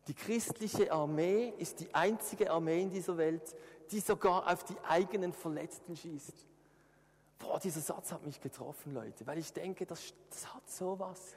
Die 0.08 0.14
christliche 0.14 0.90
Armee 0.90 1.52
ist 1.58 1.80
die 1.80 1.94
einzige 1.94 2.50
Armee 2.50 2.82
in 2.82 2.90
dieser 2.90 3.16
Welt, 3.16 3.54
die 3.92 4.00
sogar 4.00 4.50
auf 4.50 4.64
die 4.64 4.78
eigenen 4.88 5.32
Verletzten 5.32 5.96
schießt. 5.96 6.46
Boah, 7.40 7.58
dieser 7.58 7.80
Satz 7.80 8.12
hat 8.12 8.24
mich 8.24 8.40
getroffen, 8.40 8.94
Leute, 8.94 9.26
weil 9.26 9.38
ich 9.38 9.52
denke, 9.52 9.86
das, 9.86 10.14
das 10.28 10.54
hat 10.54 10.70
sowas. 10.70 11.34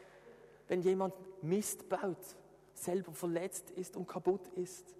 Wenn 0.68 0.82
jemand 0.82 1.16
Mist 1.42 1.90
baut, 1.90 2.18
selber 2.74 3.14
verletzt 3.14 3.72
ist 3.72 3.98
und 3.98 4.08
kaputt 4.08 4.48
ist. 4.50 4.96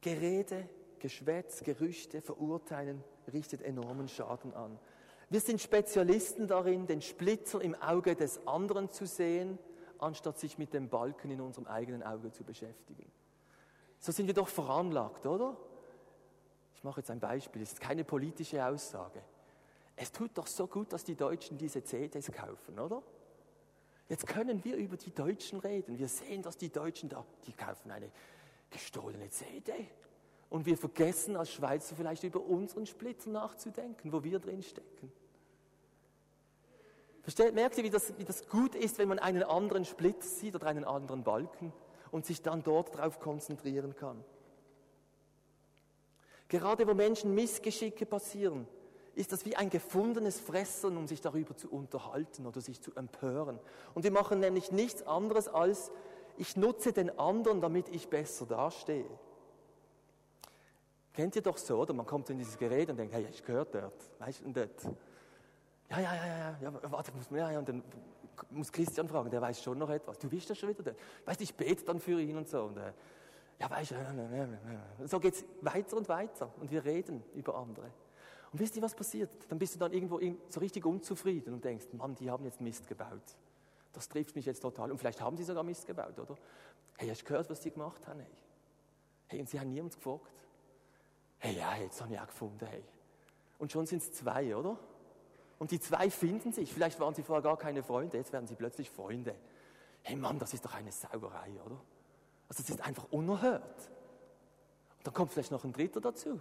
Gerede, 0.00 0.68
Geschwätz, 1.00 1.62
Gerüchte, 1.64 2.22
Verurteilen 2.22 3.02
richtet 3.32 3.62
enormen 3.62 4.08
Schaden 4.08 4.54
an. 4.54 4.78
Wir 5.28 5.40
sind 5.40 5.60
Spezialisten 5.60 6.46
darin, 6.46 6.86
den 6.86 7.02
Splitzer 7.02 7.60
im 7.60 7.74
Auge 7.74 8.14
des 8.14 8.46
anderen 8.46 8.92
zu 8.92 9.06
sehen, 9.06 9.58
anstatt 9.98 10.38
sich 10.38 10.56
mit 10.58 10.72
dem 10.72 10.88
Balken 10.88 11.32
in 11.32 11.40
unserem 11.40 11.66
eigenen 11.66 12.04
Auge 12.04 12.30
zu 12.30 12.44
beschäftigen. 12.44 13.10
So 13.98 14.12
sind 14.12 14.28
wir 14.28 14.34
doch 14.34 14.46
veranlagt, 14.46 15.26
oder? 15.26 15.56
Ich 16.86 16.88
mache 16.88 17.00
jetzt 17.00 17.10
ein 17.10 17.18
Beispiel, 17.18 17.62
es 17.62 17.72
ist 17.72 17.80
keine 17.80 18.04
politische 18.04 18.64
Aussage. 18.64 19.20
Es 19.96 20.12
tut 20.12 20.30
doch 20.38 20.46
so 20.46 20.68
gut, 20.68 20.92
dass 20.92 21.02
die 21.02 21.16
Deutschen 21.16 21.58
diese 21.58 21.82
CDs 21.82 22.30
kaufen, 22.30 22.78
oder? 22.78 23.02
Jetzt 24.08 24.24
können 24.28 24.62
wir 24.64 24.76
über 24.76 24.96
die 24.96 25.10
Deutschen 25.10 25.58
reden. 25.58 25.98
Wir 25.98 26.06
sehen, 26.06 26.42
dass 26.42 26.56
die 26.56 26.68
Deutschen 26.68 27.08
da, 27.08 27.26
die 27.44 27.52
kaufen 27.54 27.90
eine 27.90 28.08
gestohlene 28.70 29.28
CD. 29.30 29.72
Und 30.48 30.64
wir 30.64 30.78
vergessen 30.78 31.34
als 31.34 31.50
Schweizer 31.50 31.96
vielleicht 31.96 32.22
über 32.22 32.40
unseren 32.40 32.86
Splitter 32.86 33.30
nachzudenken, 33.30 34.12
wo 34.12 34.22
wir 34.22 34.38
drin 34.38 34.62
stecken. 34.62 35.10
Versteht, 37.22 37.52
merkt 37.52 37.78
ihr, 37.78 37.82
wie 37.82 37.90
das, 37.90 38.16
wie 38.16 38.24
das 38.24 38.46
gut 38.46 38.76
ist, 38.76 38.98
wenn 38.98 39.08
man 39.08 39.18
einen 39.18 39.42
anderen 39.42 39.84
Splitter 39.84 40.22
sieht 40.22 40.54
oder 40.54 40.68
einen 40.68 40.84
anderen 40.84 41.24
Balken 41.24 41.72
und 42.12 42.26
sich 42.26 42.42
dann 42.42 42.62
dort 42.62 42.96
drauf 42.96 43.18
konzentrieren 43.18 43.96
kann? 43.96 44.22
Gerade 46.48 46.86
wo 46.86 46.94
Menschen 46.94 47.34
Missgeschicke 47.34 48.06
passieren, 48.06 48.66
ist 49.14 49.32
das 49.32 49.44
wie 49.44 49.56
ein 49.56 49.70
gefundenes 49.70 50.38
Fressen, 50.38 50.96
um 50.96 51.06
sich 51.08 51.20
darüber 51.20 51.56
zu 51.56 51.70
unterhalten 51.70 52.46
oder 52.46 52.60
sich 52.60 52.80
zu 52.80 52.94
empören. 52.94 53.58
Und 53.94 54.04
wir 54.04 54.10
machen 54.12 54.40
nämlich 54.40 54.70
nichts 54.70 55.02
anderes 55.06 55.48
als, 55.48 55.90
ich 56.36 56.56
nutze 56.56 56.92
den 56.92 57.18
anderen, 57.18 57.60
damit 57.60 57.88
ich 57.88 58.08
besser 58.08 58.44
dastehe. 58.46 59.08
Kennt 61.14 61.34
ihr 61.34 61.42
doch 61.42 61.56
so, 61.56 61.80
oder? 61.80 61.94
Man 61.94 62.04
kommt 62.04 62.28
in 62.28 62.36
dieses 62.36 62.58
Gerät 62.58 62.90
und 62.90 62.98
denkt, 62.98 63.14
hey, 63.14 63.26
ich 63.30 63.42
gehört 63.42 63.74
dort, 63.74 63.94
weißt 64.18 64.42
du, 64.44 64.52
dort. 64.52 64.84
Ja, 65.88 66.00
ja, 66.00 66.14
ja, 66.14 66.26
ja, 66.26 66.58
ja, 66.60 66.92
warte, 66.92 67.12
muss 67.12 67.30
ja, 67.30 67.50
ja, 67.50 67.58
und 67.58 67.68
dann 67.68 67.82
muss 68.50 68.70
Christian 68.70 69.08
fragen, 69.08 69.30
der 69.30 69.40
weiß 69.40 69.62
schon 69.62 69.78
noch 69.78 69.88
etwas. 69.88 70.18
Du 70.18 70.28
bist 70.28 70.48
ja 70.50 70.54
schon 70.54 70.68
wieder 70.68 70.82
dort. 70.82 70.96
Weißt 71.24 71.40
du, 71.40 71.44
ich 71.44 71.54
bete 71.54 71.84
dann 71.84 72.00
für 72.00 72.20
ihn 72.20 72.36
und 72.36 72.48
so. 72.48 72.64
Und, 72.64 72.76
äh, 72.76 72.92
ja, 73.58 73.70
weißt 73.70 73.92
du, 73.92 75.06
so 75.06 75.18
geht 75.18 75.34
es 75.34 75.44
weiter 75.62 75.96
und 75.96 76.08
weiter 76.08 76.52
und 76.60 76.70
wir 76.70 76.84
reden 76.84 77.22
über 77.34 77.56
andere. 77.56 77.90
Und 78.52 78.60
wisst 78.60 78.76
ihr, 78.76 78.82
was 78.82 78.94
passiert? 78.94 79.30
Dann 79.48 79.58
bist 79.58 79.74
du 79.74 79.78
dann 79.78 79.92
irgendwo 79.92 80.20
so 80.48 80.60
richtig 80.60 80.84
unzufrieden 80.84 81.54
und 81.54 81.64
denkst, 81.64 81.86
Mann, 81.92 82.14
die 82.14 82.30
haben 82.30 82.44
jetzt 82.44 82.60
Mist 82.60 82.86
gebaut. 82.86 83.36
Das 83.92 84.08
trifft 84.08 84.36
mich 84.36 84.46
jetzt 84.46 84.60
total. 84.60 84.90
Und 84.90 84.98
vielleicht 84.98 85.20
haben 85.20 85.36
sie 85.36 85.44
sogar 85.44 85.62
Mist 85.62 85.86
gebaut, 85.86 86.18
oder? 86.18 86.36
Hey, 86.98 87.08
hast 87.08 87.22
du 87.22 87.26
gehört, 87.26 87.48
was 87.50 87.60
die 87.60 87.70
gemacht 87.70 88.06
haben? 88.06 88.20
Hey, 88.20 88.30
hey 89.28 89.40
und 89.40 89.48
sie 89.48 89.58
haben 89.58 89.70
niemand 89.70 89.94
gefragt. 89.94 90.32
Hey, 91.38 91.56
ja, 91.56 91.76
jetzt 91.76 92.00
habe 92.00 92.12
ich 92.14 92.20
auch 92.20 92.26
gefunden, 92.26 92.66
hey. 92.66 92.84
Und 93.58 93.72
schon 93.72 93.86
sind 93.86 94.02
es 94.02 94.12
zwei, 94.12 94.54
oder? 94.54 94.78
Und 95.58 95.70
die 95.70 95.80
zwei 95.80 96.10
finden 96.10 96.52
sich. 96.52 96.72
Vielleicht 96.72 97.00
waren 97.00 97.14
sie 97.14 97.22
vorher 97.22 97.42
gar 97.42 97.56
keine 97.56 97.82
Freunde, 97.82 98.18
jetzt 98.18 98.32
werden 98.32 98.46
sie 98.46 98.54
plötzlich 98.54 98.90
Freunde. 98.90 99.34
Hey 100.02 100.16
Mann, 100.16 100.38
das 100.38 100.54
ist 100.54 100.64
doch 100.64 100.74
eine 100.74 100.92
Sauerei, 100.92 101.50
oder? 101.64 101.80
Also 102.48 102.62
es 102.62 102.70
ist 102.70 102.80
einfach 102.80 103.06
unerhört. 103.10 103.90
Und 104.98 105.06
dann 105.06 105.14
kommt 105.14 105.32
vielleicht 105.32 105.50
noch 105.50 105.64
ein 105.64 105.72
Dritter 105.72 106.00
dazu. 106.00 106.40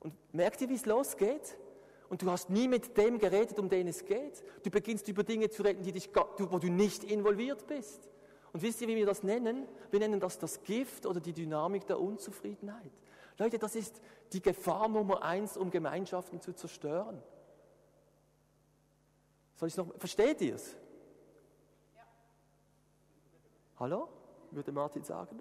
Und 0.00 0.14
merkt 0.32 0.60
ihr, 0.60 0.68
wie 0.68 0.74
es 0.74 0.86
losgeht? 0.86 1.58
Und 2.08 2.22
du 2.22 2.30
hast 2.30 2.48
nie 2.48 2.68
mit 2.68 2.96
dem 2.96 3.18
geredet, 3.18 3.58
um 3.58 3.68
den 3.68 3.88
es 3.88 4.04
geht. 4.04 4.42
Du 4.64 4.70
beginnst 4.70 5.08
über 5.08 5.24
Dinge 5.24 5.50
zu 5.50 5.62
reden, 5.62 5.82
die 5.82 5.92
dich, 5.92 6.10
wo 6.14 6.58
du 6.58 6.68
nicht 6.68 7.04
involviert 7.04 7.66
bist. 7.66 8.08
Und 8.52 8.62
wisst 8.62 8.80
ihr, 8.80 8.88
wie 8.88 8.96
wir 8.96 9.06
das 9.06 9.22
nennen? 9.22 9.68
Wir 9.90 10.00
nennen 10.00 10.20
das 10.20 10.38
das 10.38 10.62
Gift 10.62 11.04
oder 11.04 11.20
die 11.20 11.34
Dynamik 11.34 11.86
der 11.86 12.00
Unzufriedenheit. 12.00 12.92
Leute, 13.36 13.58
das 13.58 13.76
ist 13.76 14.00
die 14.32 14.40
Gefahr 14.40 14.88
Nummer 14.88 15.22
eins, 15.22 15.56
um 15.56 15.70
Gemeinschaften 15.70 16.40
zu 16.40 16.52
zerstören. 16.54 17.22
Soll 19.54 19.68
ich 19.68 19.76
noch, 19.76 19.88
versteht 19.98 20.40
ihr 20.40 20.54
es? 20.54 20.76
Ja. 21.94 22.02
Hallo? 23.80 24.08
Würde 24.50 24.72
Martin 24.72 25.04
sagen? 25.04 25.40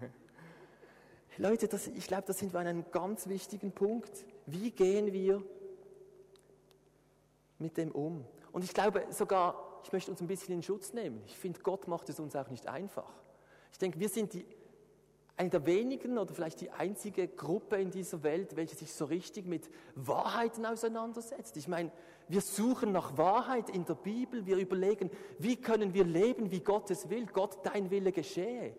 Leute, 1.38 1.68
das, 1.68 1.88
ich 1.88 2.06
glaube, 2.06 2.24
da 2.26 2.32
sind 2.32 2.52
wir 2.54 2.60
an 2.60 2.66
einem 2.66 2.90
ganz 2.90 3.28
wichtigen 3.28 3.72
Punkt. 3.72 4.24
Wie 4.46 4.70
gehen 4.70 5.12
wir 5.12 5.42
mit 7.58 7.76
dem 7.76 7.92
um? 7.92 8.24
Und 8.52 8.64
ich 8.64 8.72
glaube 8.72 9.04
sogar, 9.10 9.80
ich 9.82 9.92
möchte 9.92 10.10
uns 10.10 10.20
ein 10.20 10.26
bisschen 10.26 10.54
in 10.54 10.62
Schutz 10.62 10.94
nehmen. 10.94 11.22
Ich 11.26 11.36
finde, 11.36 11.60
Gott 11.60 11.86
macht 11.88 12.08
es 12.08 12.18
uns 12.18 12.34
auch 12.34 12.48
nicht 12.48 12.66
einfach. 12.68 13.12
Ich 13.70 13.78
denke, 13.78 14.00
wir 14.00 14.08
sind 14.08 14.32
die, 14.32 14.46
eine 15.36 15.50
der 15.50 15.66
wenigen 15.66 16.16
oder 16.16 16.32
vielleicht 16.32 16.62
die 16.62 16.70
einzige 16.70 17.28
Gruppe 17.28 17.76
in 17.76 17.90
dieser 17.90 18.22
Welt, 18.22 18.56
welche 18.56 18.74
sich 18.74 18.94
so 18.94 19.04
richtig 19.04 19.46
mit 19.46 19.68
Wahrheiten 19.94 20.64
auseinandersetzt. 20.64 21.58
Ich 21.58 21.68
meine, 21.68 21.92
wir 22.28 22.40
suchen 22.40 22.92
nach 22.92 23.16
Wahrheit 23.16 23.70
in 23.70 23.84
der 23.84 23.94
Bibel, 23.94 24.46
wir 24.46 24.56
überlegen, 24.56 25.10
wie 25.38 25.56
können 25.56 25.94
wir 25.94 26.04
leben, 26.04 26.50
wie 26.50 26.60
Gott 26.60 26.90
es 26.90 27.08
will, 27.08 27.26
Gott, 27.26 27.58
dein 27.62 27.90
Wille 27.90 28.12
geschehe. 28.12 28.74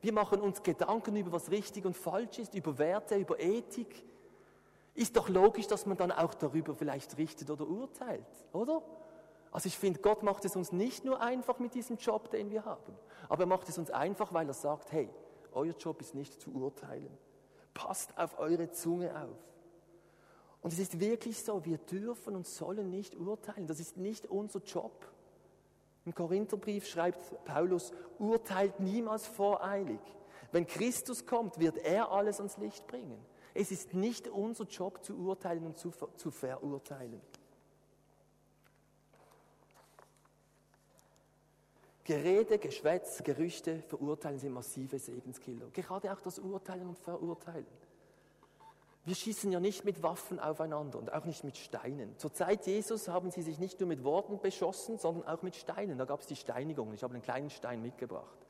Wir 0.00 0.12
machen 0.12 0.40
uns 0.40 0.62
Gedanken 0.62 1.16
über, 1.16 1.32
was 1.32 1.50
richtig 1.50 1.84
und 1.84 1.96
falsch 1.96 2.38
ist, 2.38 2.54
über 2.54 2.78
Werte, 2.78 3.16
über 3.16 3.40
Ethik. 3.40 4.04
Ist 4.94 5.16
doch 5.16 5.28
logisch, 5.28 5.66
dass 5.66 5.86
man 5.86 5.96
dann 5.96 6.12
auch 6.12 6.34
darüber 6.34 6.74
vielleicht 6.74 7.16
richtet 7.18 7.50
oder 7.50 7.66
urteilt, 7.66 8.26
oder? 8.52 8.82
Also 9.50 9.66
ich 9.66 9.76
finde, 9.78 10.00
Gott 10.00 10.22
macht 10.22 10.44
es 10.44 10.56
uns 10.56 10.72
nicht 10.72 11.04
nur 11.04 11.20
einfach 11.20 11.58
mit 11.58 11.74
diesem 11.74 11.96
Job, 11.96 12.30
den 12.30 12.50
wir 12.50 12.64
haben, 12.64 12.94
aber 13.28 13.44
er 13.44 13.46
macht 13.46 13.68
es 13.68 13.78
uns 13.78 13.90
einfach, 13.90 14.32
weil 14.32 14.46
er 14.48 14.54
sagt, 14.54 14.92
hey, 14.92 15.08
euer 15.52 15.74
Job 15.74 16.00
ist 16.00 16.14
nicht 16.14 16.40
zu 16.40 16.52
urteilen. 16.54 17.16
Passt 17.74 18.16
auf 18.18 18.38
eure 18.38 18.70
Zunge 18.70 19.10
auf. 19.14 19.51
Und 20.62 20.72
es 20.72 20.78
ist 20.78 21.00
wirklich 21.00 21.42
so, 21.42 21.64
wir 21.64 21.78
dürfen 21.78 22.36
und 22.36 22.46
sollen 22.46 22.88
nicht 22.88 23.16
urteilen. 23.16 23.66
Das 23.66 23.80
ist 23.80 23.96
nicht 23.96 24.26
unser 24.26 24.60
Job. 24.60 25.10
Im 26.04 26.14
Korintherbrief 26.14 26.86
schreibt 26.86 27.44
Paulus, 27.44 27.92
urteilt 28.18 28.80
niemals 28.80 29.26
voreilig. 29.26 30.00
Wenn 30.52 30.66
Christus 30.66 31.26
kommt, 31.26 31.58
wird 31.58 31.78
er 31.78 32.10
alles 32.10 32.38
ans 32.38 32.58
Licht 32.58 32.86
bringen. 32.86 33.18
Es 33.54 33.70
ist 33.70 33.92
nicht 33.92 34.28
unser 34.28 34.64
Job 34.64 35.04
zu 35.04 35.16
urteilen 35.16 35.66
und 35.66 35.78
zu, 35.78 35.92
zu 36.16 36.30
verurteilen. 36.30 37.20
Gerede, 42.04 42.58
Geschwätz, 42.58 43.22
Gerüchte, 43.22 43.80
Verurteilen 43.82 44.38
sind 44.38 44.52
massive 44.52 44.98
Segenskiller. 44.98 45.70
Gerade 45.72 46.12
auch 46.12 46.20
das 46.20 46.38
Urteilen 46.38 46.88
und 46.88 46.98
Verurteilen. 46.98 47.66
Wir 49.04 49.16
schießen 49.16 49.50
ja 49.50 49.58
nicht 49.58 49.84
mit 49.84 50.02
Waffen 50.04 50.38
aufeinander 50.38 50.98
und 50.98 51.12
auch 51.12 51.24
nicht 51.24 51.42
mit 51.42 51.56
Steinen. 51.56 52.16
Zur 52.18 52.32
Zeit 52.32 52.66
Jesus 52.66 53.08
haben 53.08 53.32
sie 53.32 53.42
sich 53.42 53.58
nicht 53.58 53.80
nur 53.80 53.88
mit 53.88 54.04
Worten 54.04 54.38
beschossen, 54.40 54.96
sondern 54.96 55.26
auch 55.26 55.42
mit 55.42 55.56
Steinen. 55.56 55.98
Da 55.98 56.04
gab 56.04 56.20
es 56.20 56.26
die 56.26 56.36
Steinigung. 56.36 56.92
Ich 56.92 57.02
habe 57.02 57.14
einen 57.14 57.22
kleinen 57.22 57.50
Stein 57.50 57.82
mitgebracht. 57.82 58.46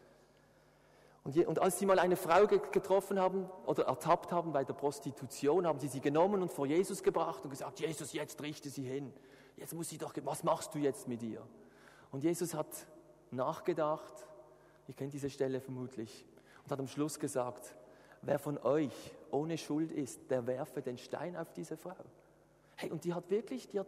Und, 1.25 1.37
je, 1.37 1.47
und, 1.47 1.61
als 1.61 1.79
sie 1.79 1.87
mal 1.87 1.99
eine 1.99 2.17
Frau 2.17 2.47
getroffen 2.47 3.19
haben 3.19 3.49
oder 3.65 3.85
ertappt 3.85 4.33
haben 4.33 4.53
bei 4.53 4.65
der 4.65 4.75
Prostitution, 4.75 5.67
haben 5.67 5.79
sie 5.79 5.89
sie 5.89 6.01
genommen 6.01 6.43
und 6.43 6.51
vor 6.51 6.67
Jesus 6.67 7.03
gebracht 7.03 7.45
und 7.45 7.51
gesagt, 7.51 7.81
Jesus, 7.81 8.13
jetzt 8.13 8.43
richte 8.43 8.69
sie 8.69 8.83
hin. 8.83 9.13
Jetzt 9.57 9.73
muss 9.73 9.89
sie 9.89 9.99
doch, 9.99 10.13
was 10.25 10.43
machst 10.43 10.75
du 10.75 10.79
jetzt 10.79 11.07
mit 11.07 11.23
ihr? 11.23 11.47
Und 12.11 12.25
Jesus 12.25 12.55
hat 12.55 12.87
nachgedacht, 13.31 14.13
ihr 14.89 14.95
kennt 14.95 15.13
diese 15.13 15.31
Stelle 15.31 15.61
vermutlich, 15.61 16.27
und 16.65 16.73
hat 16.73 16.81
am 16.81 16.89
Schluss 16.89 17.21
gesagt, 17.21 17.77
wer 18.23 18.39
von 18.39 18.59
euch 18.59 19.15
ohne 19.33 19.59
Schuld 19.59 19.91
ist, 19.93 20.31
der 20.31 20.47
werfe 20.47 20.83
den 20.83 20.99
Stein 20.99 21.37
auf 21.37 21.53
diese 21.53 21.77
Frau. 21.77 21.97
Hey, 22.77 22.91
und 22.91 23.05
die 23.05 23.15
hat 23.15 23.31
wirklich, 23.31 23.69
die 23.69 23.81
hat 23.81 23.87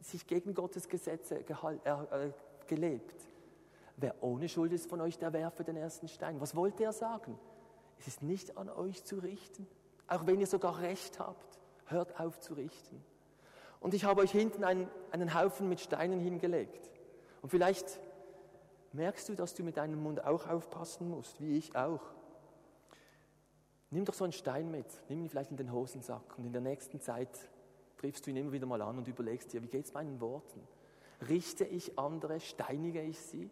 sich 0.00 0.26
gegen 0.26 0.54
Gottes 0.54 0.88
Gesetze 0.88 1.42
gehalt, 1.44 1.80
äh, 1.84 2.26
äh, 2.26 2.32
gelebt. 2.66 3.16
Wer 3.96 4.22
ohne 4.22 4.48
Schuld 4.48 4.72
ist 4.72 4.88
von 4.88 5.00
euch, 5.00 5.18
der 5.18 5.32
werfe 5.32 5.64
den 5.64 5.76
ersten 5.76 6.08
Stein. 6.08 6.40
Was 6.40 6.54
wollte 6.56 6.84
er 6.84 6.92
sagen? 6.92 7.38
Es 7.98 8.08
ist 8.08 8.22
nicht 8.22 8.56
an 8.56 8.68
euch 8.68 9.04
zu 9.04 9.18
richten. 9.18 9.66
Auch 10.08 10.26
wenn 10.26 10.40
ihr 10.40 10.46
sogar 10.46 10.80
Recht 10.80 11.18
habt, 11.18 11.58
hört 11.86 12.18
auf 12.20 12.40
zu 12.40 12.54
richten. 12.54 13.02
Und 13.80 13.94
ich 13.94 14.04
habe 14.04 14.22
euch 14.22 14.32
hinten 14.32 14.64
einen, 14.64 14.88
einen 15.10 15.34
Haufen 15.34 15.68
mit 15.68 15.80
Steinen 15.80 16.20
hingelegt. 16.20 16.90
Und 17.42 17.50
vielleicht 17.50 18.00
merkst 18.92 19.28
du, 19.28 19.34
dass 19.34 19.54
du 19.54 19.62
mit 19.62 19.76
deinem 19.76 20.02
Mund 20.02 20.24
auch 20.24 20.48
aufpassen 20.48 21.08
musst, 21.10 21.40
wie 21.40 21.56
ich 21.56 21.76
auch. 21.76 22.00
Nimm 23.94 24.04
doch 24.04 24.14
so 24.14 24.24
einen 24.24 24.32
Stein 24.32 24.72
mit, 24.72 24.86
nimm 25.08 25.20
ihn 25.20 25.28
vielleicht 25.28 25.52
in 25.52 25.56
den 25.56 25.70
Hosensack 25.70 26.36
und 26.36 26.44
in 26.44 26.52
der 26.52 26.60
nächsten 26.60 27.00
Zeit 27.00 27.28
triffst 27.96 28.26
du 28.26 28.30
ihn 28.30 28.36
immer 28.36 28.50
wieder 28.50 28.66
mal 28.66 28.82
an 28.82 28.98
und 28.98 29.06
überlegst 29.06 29.52
dir, 29.52 29.62
wie 29.62 29.68
geht 29.68 29.84
es 29.84 29.94
meinen 29.94 30.20
Worten? 30.20 30.60
Richte 31.28 31.64
ich 31.64 31.96
andere, 31.96 32.40
steinige 32.40 33.00
ich 33.00 33.20
sie? 33.20 33.48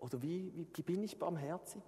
Oder 0.00 0.20
wie, 0.22 0.52
wie 0.74 0.82
bin 0.82 1.04
ich 1.04 1.20
barmherzig? 1.20 1.84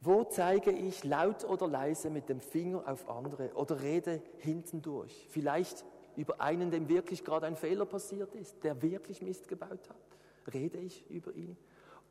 Wo 0.00 0.22
zeige 0.22 0.70
ich 0.70 1.02
laut 1.02 1.44
oder 1.44 1.66
leise 1.66 2.10
mit 2.10 2.28
dem 2.28 2.38
Finger 2.38 2.86
auf 2.86 3.10
andere 3.10 3.52
oder 3.54 3.82
rede 3.82 4.22
hintendurch? 4.38 5.26
Vielleicht 5.30 5.84
über 6.14 6.40
einen, 6.40 6.70
dem 6.70 6.88
wirklich 6.88 7.24
gerade 7.24 7.46
ein 7.46 7.56
Fehler 7.56 7.86
passiert 7.86 8.36
ist, 8.36 8.62
der 8.62 8.80
wirklich 8.80 9.20
Mist 9.20 9.48
gebaut 9.48 9.88
hat. 9.88 10.54
Rede 10.54 10.78
ich 10.78 11.10
über 11.10 11.34
ihn? 11.34 11.56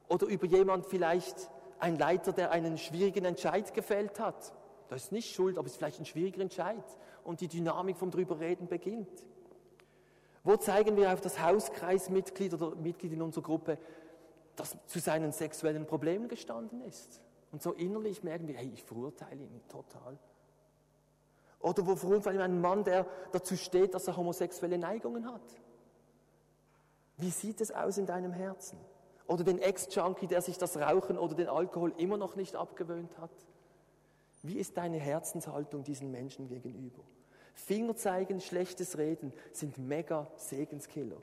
Oder 0.09 0.27
über 0.27 0.45
jemand 0.45 0.85
vielleicht, 0.85 1.49
ein 1.79 1.97
Leiter, 1.97 2.33
der 2.33 2.51
einen 2.51 2.77
schwierigen 2.77 3.25
Entscheid 3.25 3.73
gefällt 3.73 4.19
hat. 4.19 4.53
Das 4.89 5.03
ist 5.03 5.11
nicht 5.11 5.33
schuld, 5.33 5.57
aber 5.57 5.67
es 5.67 5.73
ist 5.73 5.77
vielleicht 5.77 5.99
ein 5.99 6.05
schwieriger 6.05 6.41
Entscheid. 6.41 6.83
Und 7.23 7.41
die 7.41 7.47
Dynamik 7.47 7.97
vom 7.97 8.11
Drüberreden 8.11 8.67
beginnt. 8.67 9.25
Wo 10.43 10.57
zeigen 10.57 10.97
wir 10.97 11.13
auf 11.13 11.21
das 11.21 11.39
Hauskreismitglied 11.39 12.53
oder 12.53 12.75
Mitglied 12.75 13.13
in 13.13 13.21
unserer 13.21 13.43
Gruppe, 13.43 13.77
das 14.55 14.75
zu 14.87 14.99
seinen 14.99 15.31
sexuellen 15.31 15.85
Problemen 15.85 16.27
gestanden 16.27 16.81
ist? 16.81 17.21
Und 17.51 17.61
so 17.61 17.73
innerlich 17.73 18.23
merken 18.23 18.47
wir, 18.47 18.55
hey, 18.55 18.71
ich 18.73 18.83
verurteile 18.83 19.43
ihn 19.43 19.61
total. 19.69 20.17
Oder 21.59 21.85
wo 21.85 21.95
verurteilen 21.95 22.37
wir 22.37 22.45
einen 22.45 22.61
Mann, 22.61 22.83
der 22.83 23.05
dazu 23.31 23.57
steht, 23.57 23.93
dass 23.93 24.07
er 24.07 24.15
homosexuelle 24.15 24.77
Neigungen 24.77 25.31
hat? 25.31 25.41
Wie 27.17 27.31
sieht 27.31 27.59
es 27.59 27.71
aus 27.71 27.97
in 27.97 28.05
deinem 28.05 28.31
Herzen? 28.31 28.79
Oder 29.29 29.43
den 29.43 29.59
Ex-Junkie, 29.59 30.25
der 30.25 30.41
sich 30.41 30.57
das 30.57 30.75
Rauchen 30.75 31.15
oder 31.15 31.35
den 31.35 31.49
Alkohol 31.49 31.93
immer 31.97 32.17
noch 32.17 32.35
nicht 32.35 32.55
abgewöhnt 32.55 33.15
hat? 33.19 33.29
Wie 34.41 34.57
ist 34.57 34.75
deine 34.75 34.97
Herzenshaltung 34.97 35.83
diesen 35.83 36.09
Menschen 36.09 36.47
gegenüber? 36.47 37.03
Finger 37.53 37.95
zeigen, 37.95 38.41
schlechtes 38.41 38.97
Reden 38.97 39.31
sind 39.51 39.77
mega 39.77 40.31
Segenskiller. 40.35 41.21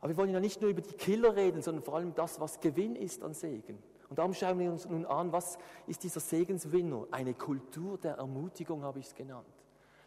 Aber 0.00 0.08
wir 0.08 0.16
wollen 0.16 0.30
ja 0.30 0.40
nicht 0.40 0.62
nur 0.62 0.70
über 0.70 0.80
die 0.80 0.94
Killer 0.94 1.36
reden, 1.36 1.60
sondern 1.60 1.84
vor 1.84 1.96
allem 1.96 2.14
das, 2.14 2.40
was 2.40 2.58
Gewinn 2.58 2.96
ist 2.96 3.22
an 3.22 3.34
Segen. 3.34 3.78
Und 4.08 4.18
darum 4.18 4.32
schauen 4.32 4.58
wir 4.58 4.72
uns 4.72 4.88
nun 4.88 5.04
an, 5.04 5.30
was 5.30 5.58
ist 5.86 6.02
dieser 6.02 6.20
Segenswinner? 6.20 7.06
Eine 7.10 7.34
Kultur 7.34 7.98
der 7.98 8.14
Ermutigung 8.14 8.82
habe 8.82 8.98
ich 8.98 9.08
es 9.08 9.14
genannt. 9.14 9.44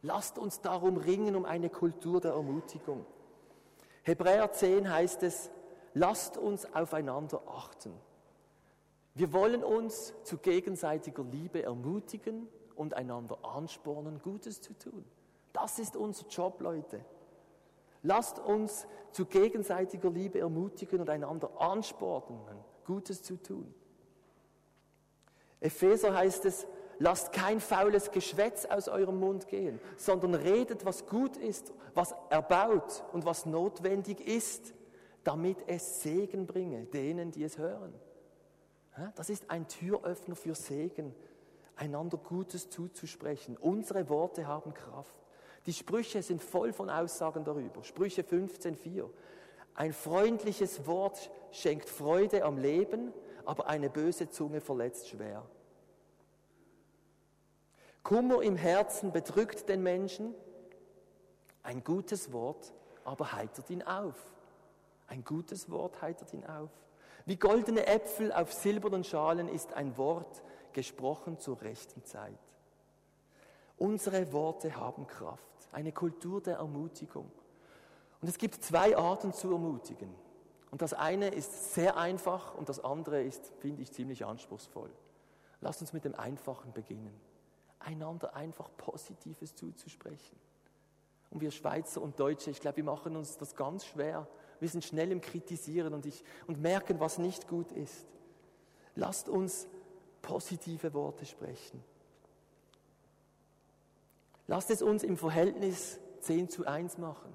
Lasst 0.02 0.40
uns 0.40 0.62
darum 0.62 0.98
ringen, 0.98 1.36
um 1.36 1.46
eine 1.46 1.70
Kultur 1.70 2.22
der 2.22 2.32
Ermutigung. 2.32 3.06
Hebräer 4.02 4.52
10 4.52 4.90
heißt 4.90 5.22
es, 5.22 5.52
lasst 5.96 6.38
uns 6.38 6.72
aufeinander 6.76 7.42
achten. 7.48 7.92
Wir 9.16 9.34
wollen 9.34 9.64
uns 9.64 10.14
zu 10.24 10.38
gegenseitiger 10.38 11.24
Liebe 11.24 11.64
ermutigen 11.64 12.48
und 12.76 12.94
einander 12.94 13.44
anspornen, 13.44 14.20
Gutes 14.22 14.62
zu 14.62 14.74
tun. 14.78 15.06
Das 15.54 15.80
ist 15.80 15.96
unser 15.96 16.28
Job, 16.28 16.62
Leute. 16.62 17.04
Lasst 18.04 18.40
uns 18.40 18.86
zu 19.12 19.26
gegenseitiger 19.26 20.12
Liebe 20.12 20.40
ermutigen 20.40 21.00
und 21.00 21.10
einander 21.10 21.50
anspornen, 21.60 22.58
Gutes 22.86 23.24
zu 23.24 23.42
tun. 23.42 23.74
Epheser 25.62 26.14
heißt 26.14 26.44
es, 26.46 26.68
lasst 27.00 27.32
kein 27.32 27.62
faules 27.62 28.12
Geschwätz 28.12 28.66
aus 28.66 28.90
eurem 28.90 29.20
Mund 29.20 29.48
gehen, 29.48 29.80
sondern 29.96 30.36
redet, 30.36 30.86
was 30.86 31.08
gut 31.08 31.38
ist, 31.38 31.74
was 31.94 32.14
erbaut 32.30 33.06
und 33.14 33.26
was 33.26 33.46
notwendig 33.46 34.20
ist, 34.20 34.75
damit 35.26 35.58
es 35.68 36.02
Segen 36.02 36.48
bringe 36.48 36.86
denen, 36.86 37.32
die 37.32 37.44
es 37.44 37.58
hören. 37.58 37.94
Das 39.16 39.30
ist 39.30 39.50
ein 39.50 39.68
Türöffner 39.68 40.38
für 40.38 40.56
Segen, 40.56 41.14
einander 41.76 42.18
Gutes 42.18 42.70
zuzusprechen. 42.70 43.58
Unsere 43.58 44.08
Worte 44.08 44.48
haben 44.48 44.74
Kraft. 44.74 45.14
Die 45.66 45.74
Sprüche 45.74 46.22
sind 46.22 46.42
voll 46.42 46.72
von 46.72 46.90
Aussagen 46.90 47.44
darüber. 47.44 47.84
Sprüche 47.84 48.22
15.4. 48.22 49.10
Ein 49.74 49.92
freundliches 49.92 50.88
Wort 50.88 51.30
schenkt 51.52 51.90
Freude 51.90 52.46
am 52.46 52.58
Leben, 52.58 53.12
aber 53.44 53.68
eine 53.68 53.90
böse 53.90 54.30
Zunge 54.30 54.62
verletzt 54.62 55.10
schwer. 55.10 55.46
Kummer 58.04 58.42
im 58.44 58.56
Herzen 58.56 59.12
bedrückt 59.12 59.68
den 59.68 59.82
Menschen, 59.82 60.34
ein 61.64 61.84
gutes 61.84 62.32
Wort 62.32 62.72
aber 63.06 63.34
heitert 63.34 63.70
ihn 63.70 63.84
auf. 63.84 64.35
Ein 65.08 65.24
gutes 65.24 65.70
Wort 65.70 66.02
heitert 66.02 66.34
ihn 66.34 66.46
auf. 66.46 66.70
Wie 67.26 67.38
goldene 67.38 67.88
Äpfel 67.88 68.32
auf 68.32 68.54
silbernen 68.54 69.04
Schalen 69.04 69.48
ist 69.48 69.74
ein 69.74 69.98
Wort 69.98 70.44
gesprochen 70.74 71.40
zur 71.40 71.62
rechten 71.62 72.04
Zeit. 72.04 72.38
Unsere 73.78 74.32
Worte 74.32 74.76
haben 74.76 75.08
Kraft, 75.08 75.70
eine 75.72 75.92
Kultur 75.92 76.42
der 76.42 76.58
Ermutigung. 76.58 77.32
Und 78.22 78.28
es 78.28 78.38
gibt 78.38 78.64
zwei 78.64 78.98
Arten 78.98 79.34
zu 79.34 79.52
ermutigen. 79.52 80.14
Und 80.72 80.82
das 80.82 80.94
eine 80.94 81.30
ist 81.30 81.74
sehr 81.74 81.98
einfach 81.98 82.56
und 82.56 82.70
das 82.70 82.84
andere 82.84 83.22
ist, 83.24 83.54
finde 83.60 83.82
ich, 83.82 83.92
ziemlich 83.92 84.26
anspruchsvoll. 84.26 84.92
Lasst 85.62 85.82
uns 85.82 85.94
mit 85.94 86.06
dem 86.06 86.16
Einfachen 86.16 86.74
beginnen. 86.74 87.14
Einander 87.80 88.36
einfach 88.36 88.70
Positives 88.78 89.56
zuzusprechen. 89.56 90.38
Und 91.30 91.42
wir 91.42 91.52
Schweizer 91.52 92.02
und 92.02 92.20
Deutsche, 92.20 92.50
ich 92.50 92.62
glaube, 92.62 92.78
wir 92.78 92.84
machen 92.84 93.16
uns 93.16 93.38
das 93.38 93.56
ganz 93.56 93.86
schwer. 93.86 94.28
Wir 94.66 94.70
sind 94.72 94.84
schnell 94.84 95.12
im 95.12 95.22
Kritisieren 95.22 95.94
und, 95.94 96.08
ich, 96.08 96.24
und 96.48 96.60
merken, 96.60 97.00
was 97.00 97.20
nicht 97.20 97.48
gut 97.48 97.72
ist. 97.72 98.08
Lasst 98.96 99.30
uns 99.30 99.68
positive 100.24 100.92
Worte 100.96 101.28
sprechen. 101.28 101.84
Lasst 104.48 104.72
es 104.72 104.82
uns 104.82 105.04
im 105.04 105.18
Verhältnis 105.18 106.00
10 106.22 106.50
zu 106.50 106.66
1 106.66 106.98
machen. 106.98 107.32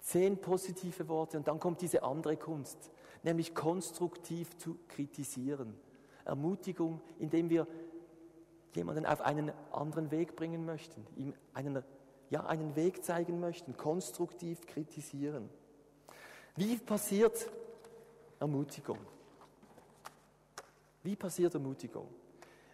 Zehn 0.00 0.36
positive 0.36 1.06
Worte 1.06 1.36
und 1.36 1.46
dann 1.46 1.60
kommt 1.60 1.80
diese 1.80 2.02
andere 2.02 2.36
Kunst, 2.36 2.90
nämlich 3.22 3.54
konstruktiv 3.54 4.58
zu 4.58 4.76
kritisieren. 4.88 5.78
Ermutigung, 6.24 7.02
indem 7.20 7.50
wir 7.50 7.68
jemanden 8.74 9.06
auf 9.06 9.20
einen 9.20 9.52
anderen 9.70 10.10
Weg 10.10 10.34
bringen 10.34 10.64
möchten, 10.64 11.06
ihm 11.14 11.34
einen, 11.52 11.84
ja, 12.30 12.44
einen 12.46 12.74
Weg 12.74 13.04
zeigen 13.04 13.38
möchten, 13.38 13.76
konstruktiv 13.76 14.66
kritisieren. 14.66 15.48
Wie 16.56 16.76
passiert 16.76 17.50
Ermutigung? 18.38 18.98
Wie 21.02 21.16
passiert 21.16 21.54
Ermutigung? 21.54 22.08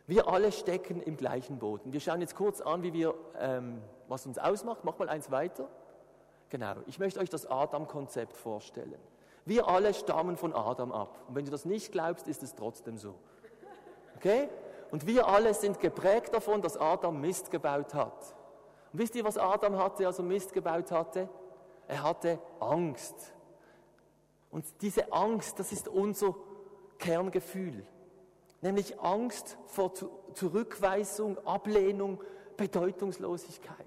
Wir 0.07 0.29
alle 0.29 0.53
stecken 0.53 1.01
im 1.03 1.17
gleichen 1.17 1.59
Boot. 1.59 1.81
wir 1.85 2.01
schauen 2.01 2.21
jetzt 2.21 2.35
kurz 2.35 2.61
an, 2.61 2.83
wie 2.83 2.93
wir, 2.93 3.15
ähm, 3.39 3.81
was 4.09 4.27
uns 4.27 4.39
ausmacht. 4.39 4.81
Mach 4.85 4.99
mal 4.99 5.09
eins 5.09 5.31
weiter. 5.31 5.69
Genau, 6.49 6.75
ich 6.87 6.99
möchte 6.99 7.21
euch 7.21 7.31
das 7.31 7.47
Adam-Konzept 7.47 8.37
vorstellen. 8.37 8.99
Wir 9.45 9.69
alle 9.69 9.95
stammen 9.95 10.37
von 10.37 10.53
Adam 10.53 10.93
ab. 10.93 11.25
Und 11.29 11.37
wenn 11.37 11.45
du 11.45 11.51
das 11.51 11.65
nicht 11.65 11.93
glaubst, 11.93 12.29
ist 12.29 12.43
es 12.43 12.55
trotzdem 12.55 12.99
so. 12.99 13.15
Okay? 14.17 14.49
Und 14.91 15.07
wir 15.07 15.29
alle 15.29 15.55
sind 15.55 15.79
geprägt 15.79 16.35
davon, 16.35 16.61
dass 16.61 16.77
Adam 16.77 17.21
Mist 17.21 17.51
gebaut 17.51 17.95
hat. 17.95 18.35
Und 18.93 18.99
wisst 18.99 19.15
ihr, 19.15 19.25
was 19.25 19.39
Adam 19.39 19.79
hatte, 19.79 20.07
als 20.07 20.19
er 20.19 20.25
Mist 20.25 20.53
gebaut 20.53 20.91
hatte? 20.91 21.29
Er 21.87 22.03
hatte 22.03 22.39
Angst. 22.59 23.33
Und 24.51 24.65
diese 24.83 25.13
Angst, 25.13 25.59
das 25.59 25.73
ist 25.73 25.89
unser 25.89 26.35
Kerngefühl. 26.99 27.87
Nämlich 28.63 29.01
Angst 29.01 29.57
vor 29.67 29.93
Zurückweisung, 30.35 31.39
Ablehnung, 31.47 32.23
Bedeutungslosigkeit. 32.57 33.87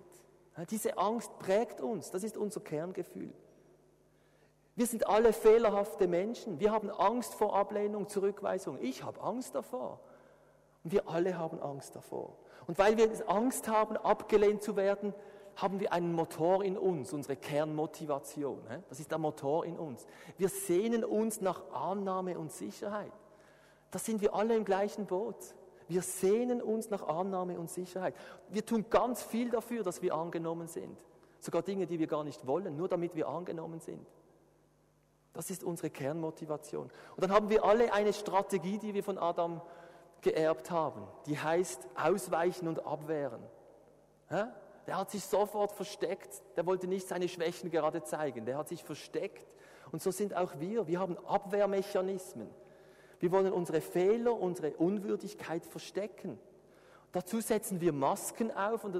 Diese 0.70 0.98
Angst 0.98 1.38
prägt 1.40 1.82
uns, 1.82 2.12
das 2.12 2.24
ist 2.24 2.38
unser 2.38 2.62
Kerngefühl. 2.62 3.34
Wir 4.76 4.88
sind 4.88 5.08
alle 5.08 5.34
fehlerhafte 5.34 6.08
Menschen. 6.08 6.60
Wir 6.60 6.72
haben 6.72 6.90
Angst 6.90 7.36
vor 7.36 7.56
Ablehnung, 7.56 8.10
Zurückweisung. 8.10 8.80
Ich 8.82 9.04
habe 9.04 9.22
Angst 9.22 9.54
davor. 9.54 10.00
Und 10.84 10.92
wir 10.92 11.08
alle 11.08 11.38
haben 11.38 11.62
Angst 11.62 11.96
davor. 11.96 12.36
Und 12.66 12.80
weil 12.80 12.98
wir 12.98 13.10
Angst 13.30 13.68
haben, 13.68 13.98
abgelehnt 13.98 14.64
zu 14.64 14.76
werden, 14.76 15.14
haben 15.56 15.80
wir 15.80 15.94
einen 15.94 16.14
Motor 16.14 16.64
in 16.64 16.78
uns, 16.78 17.14
unsere 17.14 17.36
Kernmotivation. 17.36 18.60
Das 18.90 19.00
ist 19.00 19.12
der 19.12 19.18
Motor 19.18 19.66
in 19.66 19.78
uns. 19.78 20.06
Wir 20.38 20.50
sehnen 20.50 21.04
uns 21.04 21.42
nach 21.42 21.72
Annahme 21.72 22.38
und 22.38 22.52
Sicherheit. 22.52 23.12
Da 23.92 24.00
sind 24.00 24.22
wir 24.22 24.34
alle 24.34 24.56
im 24.56 24.66
gleichen 24.66 25.06
Boot. 25.06 25.36
Wir 25.88 26.02
sehnen 26.02 26.62
uns 26.62 26.90
nach 26.90 27.08
Annahme 27.08 27.60
und 27.60 27.70
Sicherheit. 27.70 28.16
Wir 28.50 28.66
tun 28.66 28.86
ganz 28.90 29.22
viel 29.22 29.50
dafür, 29.50 29.84
dass 29.84 30.02
wir 30.02 30.16
angenommen 30.16 30.68
sind. 30.68 30.98
Sogar 31.40 31.62
Dinge, 31.62 31.86
die 31.86 32.00
wir 32.00 32.08
gar 32.08 32.24
nicht 32.24 32.48
wollen, 32.48 32.76
nur 32.78 32.88
damit 32.88 33.16
wir 33.16 33.28
angenommen 33.28 33.80
sind. 33.80 34.08
Das 35.34 35.50
ist 35.50 35.64
unsere 35.64 35.90
Kernmotivation. 35.90 36.84
Und 37.16 37.24
dann 37.24 37.32
haben 37.32 37.50
wir 37.50 37.66
alle 37.66 37.92
eine 37.92 38.14
Strategie, 38.14 38.78
die 38.78 38.94
wir 38.94 39.04
von 39.04 39.18
Adam 39.18 39.62
geerbt 40.22 40.72
haben. 40.72 41.04
Die 41.26 41.38
heißt 41.38 41.88
Ausweichen 41.96 42.68
und 42.68 42.86
Abwehren. 42.86 43.42
Der 44.88 44.98
hat 44.98 45.12
sich 45.12 45.24
sofort 45.24 45.72
versteckt. 45.72 46.42
Der 46.56 46.66
wollte 46.66 46.88
nicht 46.88 47.08
seine 47.08 47.30
Schwächen 47.30 47.70
gerade 47.70 48.04
zeigen. 48.04 48.46
Der 48.46 48.58
hat 48.58 48.68
sich 48.68 48.84
versteckt. 48.84 49.48
Und 49.92 50.02
so 50.02 50.12
sind 50.12 50.36
auch 50.36 50.60
wir. 50.60 50.88
Wir 50.88 51.00
haben 51.00 51.18
Abwehrmechanismen. 51.26 52.50
Wir 53.20 53.32
wollen 53.32 53.54
unsere 53.54 53.80
Fehler, 53.80 54.34
unsere 54.34 54.72
Unwürdigkeit 54.72 55.66
verstecken. 55.66 56.38
Dazu 57.14 57.40
setzen 57.40 57.80
wir 57.80 57.94
Masken 57.94 58.52
auf 58.52 58.84
und 58.84 58.96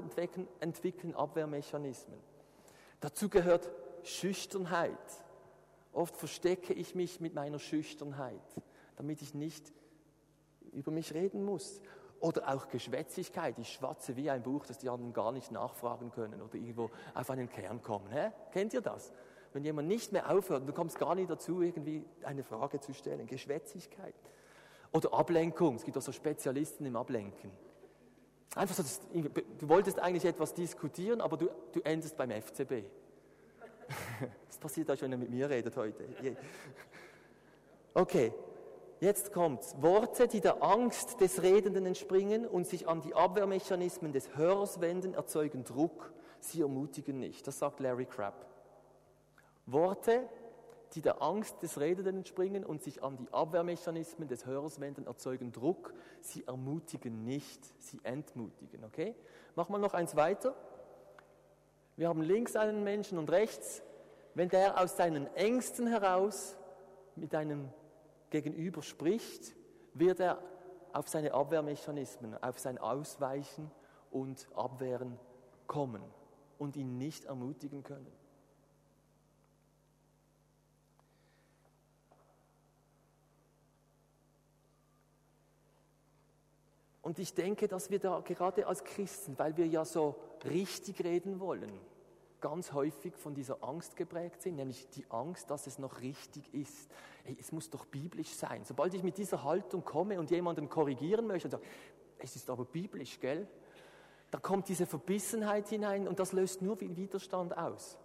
entwickeln, 0.60 1.14
Abwehrmechanismen. 1.14 2.18
Dazu 3.00 3.28
gehört 3.28 3.70
Schüchternheit. 4.04 4.96
Oft 5.92 6.16
verstecke 6.16 6.72
ich 6.72 6.94
mich 6.94 7.20
mit 7.20 7.34
meiner 7.34 7.58
Schüchternheit, 7.58 8.40
damit 8.96 9.20
ich 9.20 9.34
nicht 9.34 9.72
über 10.72 10.90
mich 10.90 11.12
reden 11.12 11.44
muss. 11.44 11.80
Oder 12.24 12.48
auch 12.48 12.68
Geschwätzigkeit. 12.68 13.58
Ich 13.58 13.74
schwatze 13.74 14.16
wie 14.16 14.30
ein 14.30 14.42
Buch, 14.42 14.64
das 14.64 14.78
die 14.78 14.88
anderen 14.88 15.12
gar 15.12 15.30
nicht 15.30 15.52
nachfragen 15.52 16.10
können 16.10 16.40
oder 16.40 16.54
irgendwo 16.54 16.90
auf 17.12 17.28
einen 17.28 17.50
Kern 17.50 17.82
kommen. 17.82 18.10
Hä? 18.10 18.30
Kennt 18.50 18.72
ihr 18.72 18.80
das? 18.80 19.12
Wenn 19.52 19.62
jemand 19.62 19.88
nicht 19.88 20.10
mehr 20.10 20.30
aufhört 20.30 20.66
du 20.66 20.72
kommst 20.72 20.98
gar 20.98 21.14
nicht 21.14 21.28
dazu, 21.28 21.60
irgendwie 21.60 22.02
eine 22.22 22.42
Frage 22.42 22.80
zu 22.80 22.94
stellen. 22.94 23.26
Geschwätzigkeit. 23.26 24.14
Oder 24.90 25.12
Ablenkung. 25.12 25.74
Es 25.74 25.84
gibt 25.84 25.98
auch 25.98 26.02
so 26.02 26.12
Spezialisten 26.12 26.86
im 26.86 26.96
Ablenken. 26.96 27.50
Einfach 28.54 28.74
so, 28.74 28.82
dass, 28.82 29.02
du 29.58 29.68
wolltest 29.68 29.98
eigentlich 29.98 30.24
etwas 30.24 30.54
diskutieren, 30.54 31.20
aber 31.20 31.36
du, 31.36 31.50
du 31.72 31.80
endest 31.82 32.16
beim 32.16 32.30
FCB. 32.30 32.72
Das 34.46 34.56
passiert 34.56 34.90
auch, 34.90 34.98
wenn 35.02 35.12
ihr 35.12 35.18
mit 35.18 35.28
mir 35.28 35.50
redet 35.50 35.76
heute. 35.76 36.06
Okay, 37.92 38.32
jetzt 39.04 39.32
kommt's. 39.32 39.74
Worte, 39.80 40.26
die 40.26 40.40
der 40.40 40.62
Angst 40.62 41.20
des 41.20 41.42
Redenden 41.42 41.86
entspringen 41.86 42.46
und 42.46 42.66
sich 42.66 42.88
an 42.88 43.00
die 43.02 43.14
Abwehrmechanismen 43.14 44.12
des 44.12 44.36
Hörers 44.36 44.80
wenden, 44.80 45.14
erzeugen 45.14 45.64
Druck. 45.64 46.12
Sie 46.40 46.62
ermutigen 46.62 47.20
nicht. 47.20 47.46
Das 47.46 47.58
sagt 47.58 47.80
Larry 47.80 48.06
Crabb. 48.06 48.46
Worte, 49.66 50.28
die 50.94 51.02
der 51.02 51.22
Angst 51.22 51.62
des 51.62 51.80
Redenden 51.80 52.18
entspringen 52.18 52.64
und 52.64 52.82
sich 52.82 53.02
an 53.02 53.16
die 53.16 53.32
Abwehrmechanismen 53.32 54.28
des 54.28 54.46
Hörers 54.46 54.80
wenden, 54.80 55.06
erzeugen 55.06 55.52
Druck. 55.52 55.92
Sie 56.20 56.44
ermutigen 56.46 57.24
nicht, 57.24 57.64
sie 57.82 58.00
entmutigen. 58.02 58.84
Okay? 58.84 59.14
Mach 59.54 59.68
mal 59.68 59.78
noch 59.78 59.94
eins 59.94 60.16
weiter. 60.16 60.54
Wir 61.96 62.08
haben 62.08 62.22
links 62.22 62.56
einen 62.56 62.84
Menschen 62.84 63.18
und 63.18 63.30
rechts. 63.30 63.82
Wenn 64.34 64.48
der 64.48 64.80
aus 64.80 64.96
seinen 64.96 65.32
Ängsten 65.34 65.86
heraus 65.86 66.56
mit 67.14 67.34
einem 67.34 67.70
Gegenüber 68.34 68.82
spricht, 68.82 69.54
wird 69.92 70.18
er 70.18 70.42
auf 70.92 71.08
seine 71.08 71.32
Abwehrmechanismen, 71.34 72.34
auf 72.42 72.58
sein 72.58 72.78
Ausweichen 72.78 73.70
und 74.10 74.48
Abwehren 74.56 75.20
kommen 75.68 76.02
und 76.58 76.76
ihn 76.76 76.98
nicht 76.98 77.26
ermutigen 77.26 77.84
können. 77.84 78.10
Und 87.02 87.20
ich 87.20 87.34
denke, 87.34 87.68
dass 87.68 87.90
wir 87.90 88.00
da 88.00 88.18
gerade 88.18 88.66
als 88.66 88.82
Christen, 88.82 89.38
weil 89.38 89.56
wir 89.56 89.68
ja 89.68 89.84
so 89.84 90.16
richtig 90.44 91.04
reden 91.04 91.38
wollen, 91.38 91.70
ganz 92.44 92.74
häufig 92.74 93.16
von 93.16 93.34
dieser 93.34 93.64
Angst 93.64 93.96
geprägt 93.96 94.42
sind, 94.42 94.56
nämlich 94.56 94.86
die 94.90 95.06
Angst, 95.08 95.50
dass 95.50 95.66
es 95.66 95.78
noch 95.78 96.02
richtig 96.02 96.52
ist. 96.52 96.90
Hey, 97.22 97.34
es 97.40 97.52
muss 97.52 97.70
doch 97.70 97.86
biblisch 97.86 98.34
sein. 98.34 98.66
Sobald 98.66 98.92
ich 98.92 99.02
mit 99.02 99.16
dieser 99.16 99.44
Haltung 99.44 99.82
komme 99.82 100.20
und 100.20 100.30
jemanden 100.30 100.68
korrigieren 100.68 101.26
möchte 101.26 101.46
und 101.46 101.52
sage, 101.52 101.64
es 102.18 102.36
ist 102.36 102.50
aber 102.50 102.66
biblisch, 102.66 103.18
gell? 103.18 103.48
Da 104.30 104.38
kommt 104.38 104.68
diese 104.68 104.84
Verbissenheit 104.84 105.70
hinein 105.70 106.06
und 106.06 106.18
das 106.18 106.32
löst 106.32 106.60
nur 106.60 106.78
Widerstand 106.78 107.56
aus. 107.56 107.96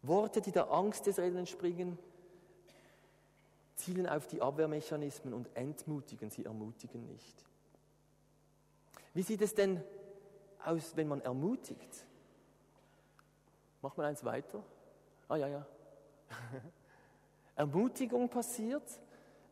Worte, 0.00 0.40
die 0.40 0.52
der 0.52 0.70
Angst 0.70 1.06
des 1.06 1.18
Redens 1.18 1.40
entspringen, 1.40 1.98
zielen 3.74 4.08
auf 4.08 4.26
die 4.26 4.40
Abwehrmechanismen 4.40 5.34
und 5.34 5.54
entmutigen, 5.54 6.30
sie 6.30 6.46
ermutigen 6.46 7.04
nicht. 7.08 7.44
Wie 9.12 9.22
sieht 9.22 9.42
es 9.42 9.54
denn 9.54 9.82
aus, 10.64 10.96
wenn 10.96 11.08
man 11.08 11.20
ermutigt? 11.20 12.05
Mach 13.82 13.96
mal 13.96 14.06
eins 14.06 14.24
weiter. 14.24 14.62
Ah 15.28 15.36
ja, 15.36 15.48
ja. 15.48 15.66
Ermutigung 17.56 18.28
passiert, 18.28 18.82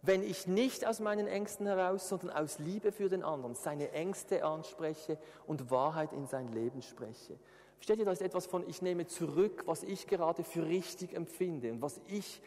wenn 0.03 0.23
ich 0.23 0.47
nicht 0.47 0.87
aus 0.87 1.01
meinen 1.01 1.27
Ängsten 1.27 1.67
heraus, 1.67 2.09
sondern 2.09 2.31
aus 2.31 2.59
Liebe 2.59 2.93
für 2.93 3.09
den 3.09 3.23
anderen 3.23 3.55
seine 3.55 3.91
Ängste 3.93 4.45
anspreche 4.45 5.19
und 5.47 5.71
Wahrheit 5.71 6.13
in 6.13 6.27
sein 6.27 6.49
Leben 6.49 6.83
spreche. 6.83 7.39
Versteht 7.77 7.99
ihr, 7.99 8.05
da 8.05 8.13
ist 8.13 8.23
etwas 8.23 8.47
von, 8.47 8.69
ich 8.69 8.83
nehme 8.83 9.07
zurück, 9.07 9.63
was 9.67 9.83
ich 9.83 10.07
gerade 10.07 10.45
für 10.45 10.67
richtig 10.67 11.15
empfinde 11.15 11.73
und 11.73 11.83
was 11.83 12.01
ich 12.07 12.41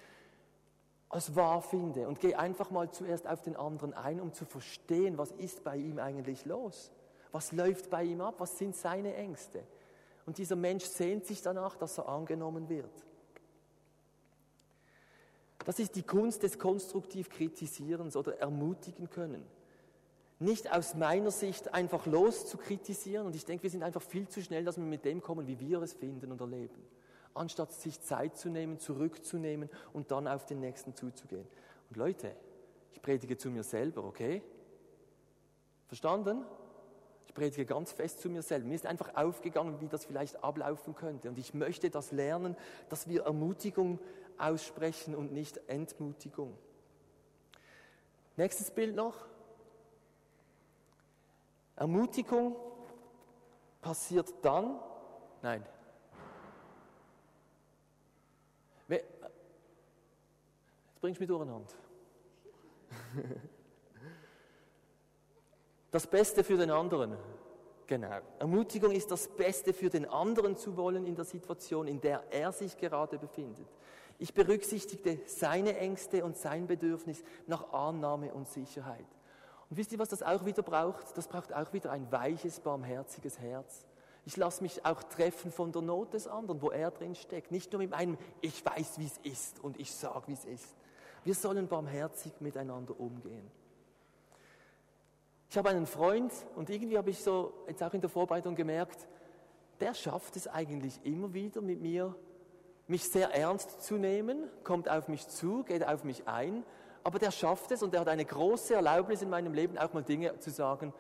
als 1.10 1.36
wahr 1.36 1.62
finde 1.62 2.08
und 2.08 2.20
gehe 2.20 2.38
einfach 2.38 2.70
mal 2.70 2.92
zuerst 2.92 3.28
auf 3.28 3.42
den 3.42 3.56
anderen 3.56 3.94
ein, 3.94 4.20
um 4.20 4.34
zu 4.34 4.46
verstehen, 4.46 5.18
was 5.18 5.32
ist 5.32 5.64
bei 5.64 5.78
ihm 5.78 6.00
eigentlich 6.00 6.46
los? 6.46 6.92
Was 7.32 7.52
läuft 7.52 7.90
bei 7.90 8.04
ihm 8.04 8.22
ab? 8.22 8.36
Was 8.40 8.58
sind 8.58 8.76
seine 8.76 9.16
Ängste? 9.16 9.64
Und 10.28 10.38
dieser 10.38 10.56
Mensch 10.56 10.86
sehnt 10.86 11.26
sich 11.26 11.42
danach, 11.42 11.76
dass 11.76 11.98
er 11.98 12.08
angenommen 12.08 12.70
wird. 12.70 12.92
Das 15.66 15.80
ist 15.80 15.96
die 15.96 16.04
Kunst 16.04 16.44
des 16.44 16.60
konstruktiv 16.60 17.30
Kritisierens 17.30 18.16
oder 18.16 18.38
ermutigen 18.38 19.10
können. 19.10 19.44
Nicht 20.38 20.72
aus 20.72 20.94
meiner 20.94 21.32
Sicht 21.32 21.74
einfach 21.74 22.06
los 22.06 22.46
zu 22.46 22.58
kritisieren. 22.58 23.26
Und 23.26 23.36
ich 23.36 23.46
denke, 23.46 23.64
wir 23.64 23.72
sind 23.72 23.82
einfach 23.82 24.04
viel 24.04 24.28
zu 24.28 24.44
schnell, 24.44 24.64
dass 24.64 24.78
wir 24.78 24.84
mit 24.84 25.04
dem 25.04 25.20
kommen, 25.20 25.48
wie 25.48 25.60
wir 25.60 25.82
es 25.82 25.94
finden 25.94 26.32
und 26.32 26.40
erleben 26.40 26.84
anstatt 27.38 27.72
sich 27.72 28.02
Zeit 28.02 28.38
zu 28.38 28.50
nehmen, 28.50 28.80
zurückzunehmen 28.80 29.70
und 29.94 30.12
dann 30.12 30.28
auf 30.28 30.46
den 30.46 30.60
nächsten 30.60 30.96
zuzugehen. 30.96 31.48
Und 31.90 31.98
Leute, 31.98 32.36
ich 32.92 33.02
predige 33.02 33.38
zu 33.38 33.50
mir 33.50 33.64
selber, 33.64 34.04
okay? 34.04 34.42
Verstanden? 35.88 36.44
Ich 37.38 37.40
predige 37.40 37.68
ganz 37.68 37.92
fest 37.92 38.22
zu 38.22 38.32
mir 38.32 38.42
selber. 38.42 38.66
Mir 38.66 38.74
ist 38.74 38.88
einfach 38.88 39.16
aufgegangen, 39.16 39.80
wie 39.80 39.88
das 39.88 40.06
vielleicht 40.06 40.44
ablaufen 40.44 40.96
könnte. 40.96 41.30
Und 41.30 41.38
ich 41.38 41.54
möchte 41.54 41.92
das 41.92 42.12
lernen, 42.12 42.58
dass 42.90 43.08
wir 43.08 43.26
Ermutigung 43.26 44.00
aussprechen 44.40 45.14
und 45.14 45.32
nicht 45.32 45.60
Entmutigung. 45.68 46.58
Nächstes 48.38 48.72
Bild 48.72 48.96
noch. 48.96 49.14
Ermutigung 51.76 52.56
passiert 53.82 54.34
dann, 54.42 54.80
nein, 55.44 55.64
Jetzt 58.88 59.06
bringst 61.02 61.20
du 61.20 61.22
mich 61.22 61.28
durcheinander. 61.28 61.68
Das 65.92 66.08
Beste 66.08 66.44
für 66.44 66.58
den 66.58 66.70
anderen. 66.70 67.18
Genau. 67.88 68.20
Ermutigung 68.40 68.92
ist 68.92 69.10
das 69.10 69.30
Beste 69.30 69.74
für 69.74 69.90
den 69.90 70.06
anderen 70.06 70.58
zu 70.58 70.76
wollen 70.76 71.06
in 71.06 71.16
der 71.16 71.24
Situation, 71.24 71.88
in 71.88 72.02
der 72.02 72.24
er 72.32 72.52
sich 72.52 72.76
gerade 72.78 73.18
befindet. 73.18 73.68
Ich 74.20 74.34
berücksichtigte 74.34 75.20
seine 75.26 75.78
Ängste 75.78 76.26
und 76.26 76.36
sein 76.36 76.68
Bedürfnis 76.68 77.24
nach 77.46 77.72
Annahme 77.72 78.34
und 78.34 78.48
Sicherheit. 78.50 79.06
Und 79.70 79.78
wisst 79.78 79.92
ihr, 79.94 80.00
was 80.00 80.10
das 80.10 80.24
auch 80.24 80.44
wieder 80.44 80.64
braucht? 80.64 81.18
Das 81.18 81.28
braucht 81.28 81.54
auch 81.54 81.72
wieder 81.72 81.92
ein 81.92 82.12
weiches, 82.12 82.60
barmherziges 82.60 83.40
Herz. 83.40 83.86
Ich 84.26 84.36
lasse 84.36 84.64
mich 84.64 84.86
auch 84.86 85.04
treffen 85.04 85.52
von 85.52 85.72
der 85.72 85.82
Not 85.82 86.14
des 86.14 86.28
anderen, 86.28 86.62
wo 86.62 86.70
er 86.70 86.92
drin 86.92 87.16
steckt. 87.16 87.52
Nicht 87.52 87.72
nur 87.72 87.80
mit 87.80 87.94
einem, 87.94 88.18
ich 88.42 88.66
weiß, 88.66 89.00
wie 89.00 89.06
es 89.06 89.18
ist 89.20 89.64
und 89.64 89.80
ich 89.80 89.94
sage, 89.94 90.28
wie 90.28 90.34
es 90.34 90.44
ist. 90.44 90.76
Wir 91.24 91.34
sollen 91.36 91.70
barmherzig 91.70 92.34
miteinander 92.42 93.00
umgehen. 93.00 93.50
Ich 95.50 95.58
habe 95.58 95.70
einen 95.70 95.86
Freund 95.86 96.34
und 96.56 96.70
irgendwie 96.70 96.98
habe 96.98 97.10
ich 97.10 97.24
so 97.24 97.54
jetzt 97.68 97.82
auch 97.82 97.94
in 97.94 98.02
der 98.02 98.10
Vorbereitung 98.10 98.56
gemerkt, 98.56 99.08
der 99.80 99.94
schafft 99.94 100.36
es 100.36 100.48
eigentlich 100.48 101.00
immer 101.06 101.34
wieder 101.34 101.62
mit 101.62 101.82
mir, 101.82 102.16
mich 102.88 103.10
sehr 103.10 103.34
ernst 103.34 103.82
zu 103.82 103.96
nehmen, 103.96 104.50
kommt 104.64 104.90
auf 104.90 105.08
mich 105.08 105.28
zu, 105.28 105.64
geht 105.64 105.86
auf 105.86 106.04
mich 106.04 106.28
ein, 106.28 106.64
aber 107.04 107.20
der 107.20 107.32
schafft 107.32 107.72
es 107.72 107.82
und 107.84 107.94
der 107.94 108.02
hat 108.02 108.10
eine 108.10 108.26
große 108.26 108.74
Erlaubnis 108.74 109.22
in 109.22 109.30
meinem 109.30 109.54
Leben, 109.54 109.78
auch 109.78 109.94
mal 109.94 110.04
Dinge 110.04 110.38
zu 110.40 110.50
sagen, 110.50 110.94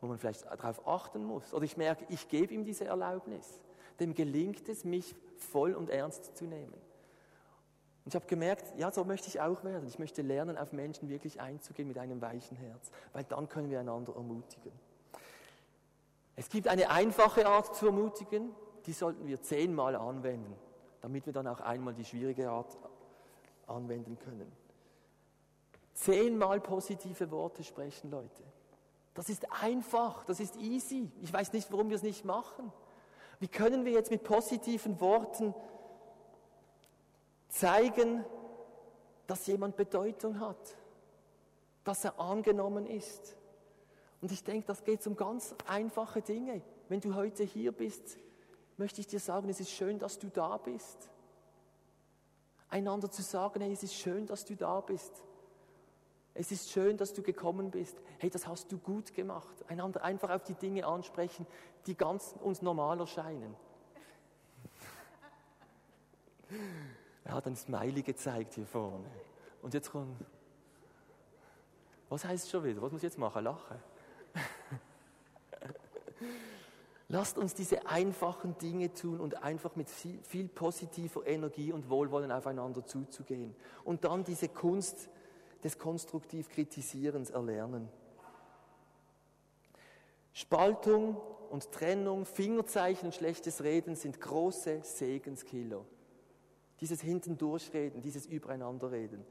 wo 0.00 0.08
man 0.08 0.18
vielleicht 0.18 0.46
darauf 0.46 0.86
achten 0.86 1.24
muss. 1.24 1.54
Oder 1.54 1.64
ich 1.64 1.76
merke, 1.76 2.04
ich 2.08 2.28
gebe 2.28 2.52
ihm 2.52 2.64
diese 2.64 2.86
Erlaubnis. 2.86 3.60
Dem 4.00 4.14
gelingt 4.14 4.68
es, 4.68 4.84
mich 4.84 5.14
voll 5.36 5.74
und 5.74 5.90
ernst 5.90 6.36
zu 6.36 6.46
nehmen. 6.46 6.74
Und 8.04 8.08
ich 8.08 8.14
habe 8.14 8.26
gemerkt, 8.26 8.78
ja, 8.78 8.90
so 8.90 9.04
möchte 9.04 9.28
ich 9.28 9.40
auch 9.40 9.62
werden. 9.62 9.86
Ich 9.86 9.98
möchte 9.98 10.22
lernen, 10.22 10.58
auf 10.58 10.72
Menschen 10.72 11.08
wirklich 11.08 11.40
einzugehen 11.40 11.86
mit 11.86 11.98
einem 11.98 12.20
weichen 12.20 12.56
Herz, 12.56 12.90
weil 13.12 13.24
dann 13.24 13.48
können 13.48 13.70
wir 13.70 13.78
einander 13.78 14.14
ermutigen. 14.14 14.72
Es 16.34 16.48
gibt 16.48 16.66
eine 16.66 16.90
einfache 16.90 17.46
Art 17.46 17.76
zu 17.76 17.86
ermutigen, 17.86 18.50
die 18.86 18.92
sollten 18.92 19.26
wir 19.26 19.40
zehnmal 19.40 19.94
anwenden, 19.94 20.54
damit 21.00 21.26
wir 21.26 21.32
dann 21.32 21.46
auch 21.46 21.60
einmal 21.60 21.94
die 21.94 22.04
schwierige 22.04 22.50
Art 22.50 22.76
anwenden 23.68 24.18
können. 24.18 24.50
Zehnmal 25.94 26.60
positive 26.60 27.30
Worte 27.30 27.62
sprechen, 27.62 28.10
Leute. 28.10 28.42
Das 29.14 29.28
ist 29.28 29.46
einfach, 29.62 30.24
das 30.24 30.40
ist 30.40 30.56
easy. 30.56 31.10
Ich 31.20 31.32
weiß 31.32 31.52
nicht, 31.52 31.70
warum 31.70 31.90
wir 31.90 31.96
es 31.96 32.02
nicht 32.02 32.24
machen. 32.24 32.72
Wie 33.40 33.48
können 33.48 33.84
wir 33.84 33.92
jetzt 33.92 34.10
mit 34.10 34.24
positiven 34.24 35.00
Worten 35.00 35.54
zeigen, 37.52 38.24
dass 39.26 39.46
jemand 39.46 39.76
Bedeutung 39.76 40.40
hat, 40.40 40.76
dass 41.84 42.04
er 42.04 42.18
angenommen 42.18 42.86
ist? 42.86 43.36
Und 44.20 44.32
ich 44.32 44.42
denke, 44.42 44.66
das 44.66 44.84
geht 44.84 45.06
um 45.06 45.16
ganz 45.16 45.54
einfache 45.66 46.22
Dinge. 46.22 46.62
Wenn 46.88 47.00
du 47.00 47.14
heute 47.14 47.44
hier 47.44 47.72
bist, 47.72 48.18
möchte 48.76 49.00
ich 49.00 49.06
dir 49.06 49.20
sagen, 49.20 49.48
es 49.48 49.60
ist 49.60 49.70
schön, 49.70 49.98
dass 49.98 50.18
du 50.18 50.28
da 50.28 50.56
bist. 50.56 51.10
Einander 52.68 53.10
zu 53.10 53.22
sagen, 53.22 53.60
hey, 53.60 53.72
es 53.72 53.82
ist 53.82 53.94
schön, 53.94 54.26
dass 54.26 54.44
du 54.44 54.56
da 54.56 54.80
bist. 54.80 55.22
Es 56.34 56.50
ist 56.50 56.70
schön, 56.70 56.96
dass 56.96 57.12
du 57.12 57.22
gekommen 57.22 57.70
bist. 57.70 58.00
Hey, 58.18 58.30
das 58.30 58.46
hast 58.46 58.72
du 58.72 58.78
gut 58.78 59.12
gemacht. 59.12 59.62
Einander 59.68 60.02
einfach 60.02 60.30
auf 60.30 60.44
die 60.44 60.54
Dinge 60.54 60.86
ansprechen, 60.86 61.46
die 61.86 61.94
ganz 61.94 62.34
uns 62.40 62.62
normal 62.62 63.00
erscheinen. 63.00 63.54
Er 67.24 67.34
hat 67.34 67.46
ein 67.46 67.56
Smiley 67.56 68.02
gezeigt 68.02 68.54
hier 68.54 68.66
vorne. 68.66 69.04
Und 69.62 69.74
jetzt 69.74 69.90
kommt. 69.90 70.24
Was 72.08 72.24
heißt 72.24 72.50
schon 72.50 72.64
wieder? 72.64 72.82
Was 72.82 72.92
muss 72.92 72.98
ich 72.98 73.04
jetzt 73.04 73.18
machen? 73.18 73.44
Lachen? 73.44 73.78
Lasst 77.08 77.38
uns 77.38 77.54
diese 77.54 77.86
einfachen 77.86 78.56
Dinge 78.58 78.92
tun 78.92 79.20
und 79.20 79.42
einfach 79.42 79.76
mit 79.76 79.88
viel, 79.88 80.18
viel 80.22 80.48
positiver 80.48 81.26
Energie 81.26 81.72
und 81.72 81.88
Wohlwollen 81.90 82.32
aufeinander 82.32 82.84
zuzugehen. 82.84 83.54
Und 83.84 84.04
dann 84.04 84.24
diese 84.24 84.48
Kunst 84.48 85.08
des 85.62 85.78
konstruktiv 85.78 86.48
Kritisierens 86.48 87.30
erlernen. 87.30 87.88
Spaltung 90.32 91.16
und 91.50 91.70
Trennung, 91.70 92.24
Fingerzeichen 92.24 93.06
und 93.06 93.14
schlechtes 93.14 93.62
Reden 93.62 93.94
sind 93.94 94.20
große 94.20 94.80
Segenskiller. 94.82 95.84
Dieses 96.82 97.00
Hintendurchreden, 97.00 98.02
dieses 98.02 98.26
Übereinanderreden. 98.26 99.24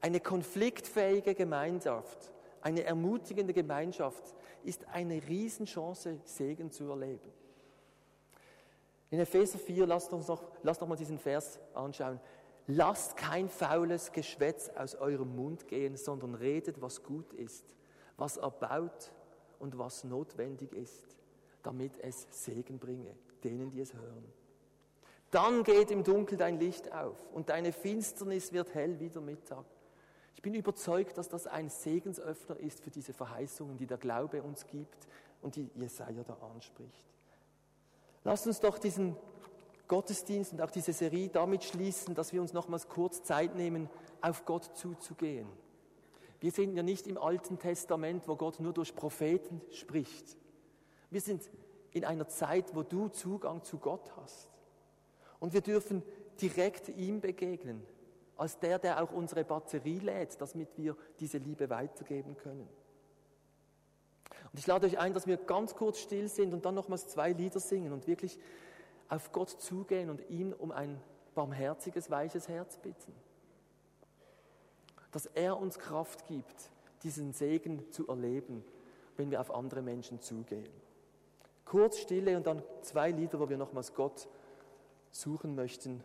Eine 0.00 0.18
konfliktfähige 0.18 1.36
Gemeinschaft, 1.36 2.32
eine 2.60 2.82
ermutigende 2.82 3.54
Gemeinschaft 3.54 4.34
ist 4.64 4.84
eine 4.88 5.22
Riesenchance, 5.26 6.18
Segen 6.24 6.72
zu 6.72 6.90
erleben. 6.90 7.32
In 9.10 9.20
Epheser 9.20 9.56
4, 9.56 9.86
lasst 9.86 10.12
uns 10.12 10.26
noch, 10.26 10.42
lasst 10.64 10.80
noch 10.80 10.88
mal 10.88 10.96
diesen 10.96 11.20
Vers 11.20 11.60
anschauen. 11.74 12.18
lasst 12.66 13.16
kein 13.16 13.48
faules 13.48 14.10
Geschwätz 14.10 14.68
aus 14.70 14.96
eurem 14.96 15.36
Mund 15.36 15.68
gehen, 15.68 15.96
sondern 15.96 16.34
redet, 16.34 16.82
was 16.82 17.04
gut 17.04 17.32
ist, 17.34 17.76
was 18.16 18.36
erbaut 18.36 19.12
und 19.60 19.78
was 19.78 20.02
notwendig 20.02 20.72
ist, 20.72 21.16
damit 21.62 22.00
es 22.00 22.26
Segen 22.30 22.80
bringe, 22.80 23.14
denen, 23.44 23.70
die 23.70 23.80
es 23.80 23.94
hören. 23.94 24.24
Dann 25.30 25.64
geht 25.64 25.90
im 25.90 26.04
Dunkel 26.04 26.38
dein 26.38 26.58
Licht 26.58 26.92
auf 26.92 27.16
und 27.32 27.48
deine 27.48 27.72
Finsternis 27.72 28.52
wird 28.52 28.74
hell 28.74 29.00
wie 29.00 29.08
der 29.08 29.22
Mittag. 29.22 29.64
Ich 30.34 30.42
bin 30.42 30.54
überzeugt, 30.54 31.18
dass 31.18 31.28
das 31.28 31.46
ein 31.46 31.68
Segensöffner 31.68 32.58
ist 32.58 32.80
für 32.80 32.90
diese 32.90 33.12
Verheißungen, 33.12 33.76
die 33.76 33.86
der 33.86 33.98
Glaube 33.98 34.42
uns 34.42 34.66
gibt 34.66 35.08
und 35.42 35.56
die 35.56 35.70
Jesaja 35.74 36.22
da 36.22 36.36
anspricht. 36.54 37.04
Lasst 38.22 38.46
uns 38.46 38.60
doch 38.60 38.78
diesen 38.78 39.16
Gottesdienst 39.88 40.52
und 40.52 40.60
auch 40.60 40.70
diese 40.70 40.92
Serie 40.92 41.28
damit 41.28 41.64
schließen, 41.64 42.14
dass 42.14 42.32
wir 42.32 42.40
uns 42.40 42.52
nochmals 42.52 42.88
kurz 42.88 43.22
Zeit 43.22 43.54
nehmen, 43.54 43.88
auf 44.20 44.44
Gott 44.44 44.76
zuzugehen. 44.76 45.48
Wir 46.40 46.50
sind 46.50 46.74
ja 46.74 46.82
nicht 46.82 47.06
im 47.06 47.18
Alten 47.18 47.58
Testament, 47.58 48.28
wo 48.28 48.36
Gott 48.36 48.60
nur 48.60 48.72
durch 48.72 48.94
Propheten 48.94 49.60
spricht. 49.70 50.36
Wir 51.10 51.20
sind 51.20 51.48
in 51.92 52.04
einer 52.04 52.28
Zeit, 52.28 52.74
wo 52.74 52.82
du 52.82 53.08
Zugang 53.08 53.64
zu 53.64 53.78
Gott 53.78 54.12
hast. 54.16 54.55
Und 55.40 55.52
wir 55.52 55.60
dürfen 55.60 56.02
direkt 56.40 56.88
ihm 56.88 57.20
begegnen, 57.20 57.82
als 58.36 58.58
der, 58.58 58.78
der 58.78 59.02
auch 59.02 59.12
unsere 59.12 59.44
Batterie 59.44 59.98
lädt, 59.98 60.40
damit 60.40 60.76
wir 60.76 60.96
diese 61.20 61.38
Liebe 61.38 61.70
weitergeben 61.70 62.36
können. 62.36 62.68
Und 64.52 64.58
ich 64.58 64.66
lade 64.66 64.86
euch 64.86 64.98
ein, 64.98 65.14
dass 65.14 65.26
wir 65.26 65.36
ganz 65.36 65.74
kurz 65.74 65.98
still 65.98 66.28
sind 66.28 66.52
und 66.52 66.64
dann 66.64 66.74
nochmals 66.74 67.08
zwei 67.08 67.32
Lieder 67.32 67.60
singen 67.60 67.92
und 67.92 68.06
wirklich 68.06 68.38
auf 69.08 69.32
Gott 69.32 69.50
zugehen 69.50 70.10
und 70.10 70.28
ihn 70.30 70.52
um 70.52 70.72
ein 70.72 71.00
barmherziges, 71.34 72.10
weiches 72.10 72.48
Herz 72.48 72.76
bitten. 72.78 73.12
Dass 75.12 75.26
er 75.26 75.58
uns 75.58 75.78
Kraft 75.78 76.26
gibt, 76.26 76.70
diesen 77.02 77.32
Segen 77.32 77.90
zu 77.92 78.08
erleben, 78.08 78.64
wenn 79.16 79.30
wir 79.30 79.40
auf 79.40 79.54
andere 79.54 79.82
Menschen 79.82 80.20
zugehen. 80.20 80.68
Kurz 81.64 81.98
Stille 81.98 82.36
und 82.36 82.46
dann 82.46 82.62
zwei 82.82 83.10
Lieder, 83.10 83.40
wo 83.40 83.48
wir 83.48 83.56
nochmals 83.56 83.94
Gott 83.94 84.28
suchen 85.20 85.54
möchten 85.54 86.02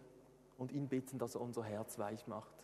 und 0.57 0.71
ihn 0.71 0.87
bitten, 0.87 1.19
dass 1.19 1.35
er 1.35 1.41
unser 1.41 1.63
Herz 1.63 1.97
weich 1.99 2.27
macht. 2.27 2.60